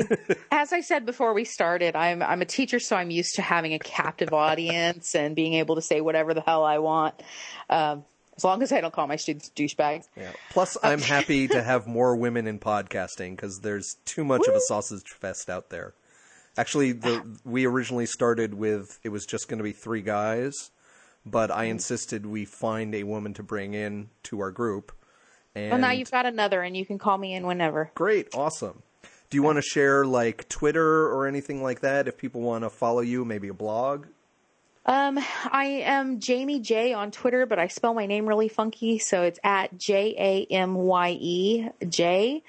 [0.51, 3.73] as I said before we started, I'm I'm a teacher, so I'm used to having
[3.73, 7.15] a captive audience and being able to say whatever the hell I want.
[7.69, 8.06] Um,
[8.39, 10.06] as long as I don't call my students douchebags.
[10.15, 10.31] Yeah.
[10.51, 14.53] Plus, I'm happy to have more women in podcasting because there's too much Woo!
[14.53, 15.93] of a sausage fest out there.
[16.60, 20.72] Actually, the we originally started with it was just going to be three guys,
[21.26, 21.72] but I mm-hmm.
[21.72, 24.91] insisted we find a woman to bring in to our group
[25.56, 27.91] and well, now you've got another, and you can call me in whenever.
[27.95, 28.81] Great, awesome.
[29.30, 32.69] Do you want to share like Twitter or anything like that if people want to
[32.69, 34.07] follow you, maybe a blog?
[34.90, 35.20] Um,
[35.52, 39.40] I am Jamye J on Twitter, but I spell my name really funky, so it's
[39.44, 42.41] at J A M Y E J,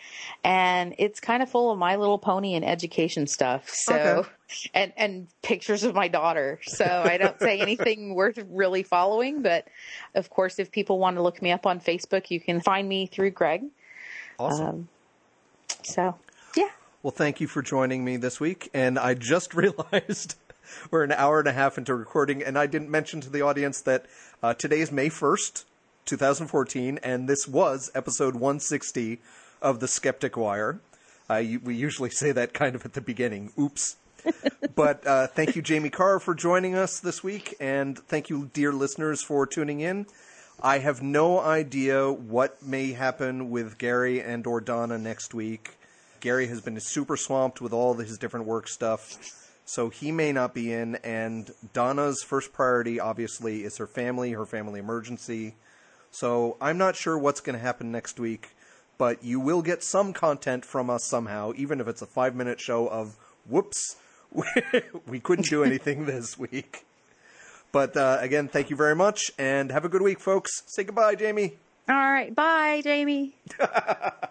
[0.42, 3.68] and it's kind of full of My Little Pony and education stuff.
[3.68, 4.28] So, okay.
[4.74, 6.60] and and pictures of my daughter.
[6.62, 9.68] So I don't say anything worth really following, but
[10.14, 13.04] of course, if people want to look me up on Facebook, you can find me
[13.04, 13.64] through Greg.
[14.38, 14.66] Awesome.
[14.66, 14.88] Um,
[15.82, 16.14] so,
[16.56, 16.70] yeah.
[17.02, 20.36] Well, thank you for joining me this week, and I just realized
[20.90, 23.80] we're an hour and a half into recording, and I didn't mention to the audience
[23.82, 24.06] that
[24.42, 25.64] uh, today is May 1st,
[26.06, 29.20] 2014, and this was episode 160
[29.62, 30.80] of The Skeptic Wire.
[31.28, 33.52] Uh, we usually say that kind of at the beginning.
[33.58, 33.96] Oops.
[34.74, 38.72] but uh, thank you, Jamye Carr, for joining us this week, and thank you, dear
[38.72, 40.06] listeners, for tuning in.
[40.62, 45.78] I have no idea what may happen with Gary and or Donna next week.
[46.20, 49.39] Gary has been super swamped with all his different work stuff
[49.70, 50.96] so he may not be in.
[50.96, 55.54] And Donna's first priority, obviously, is her family, her family emergency.
[56.10, 58.50] So I'm not sure what's going to happen next week,
[58.98, 62.60] but you will get some content from us somehow, even if it's a five minute
[62.60, 63.16] show of
[63.48, 63.94] whoops,
[65.06, 66.84] we couldn't do anything this week.
[67.70, 70.50] But uh, again, thank you very much, and have a good week, folks.
[70.66, 71.52] Say goodbye, Jamye.
[71.88, 73.34] All right, bye, Jamye.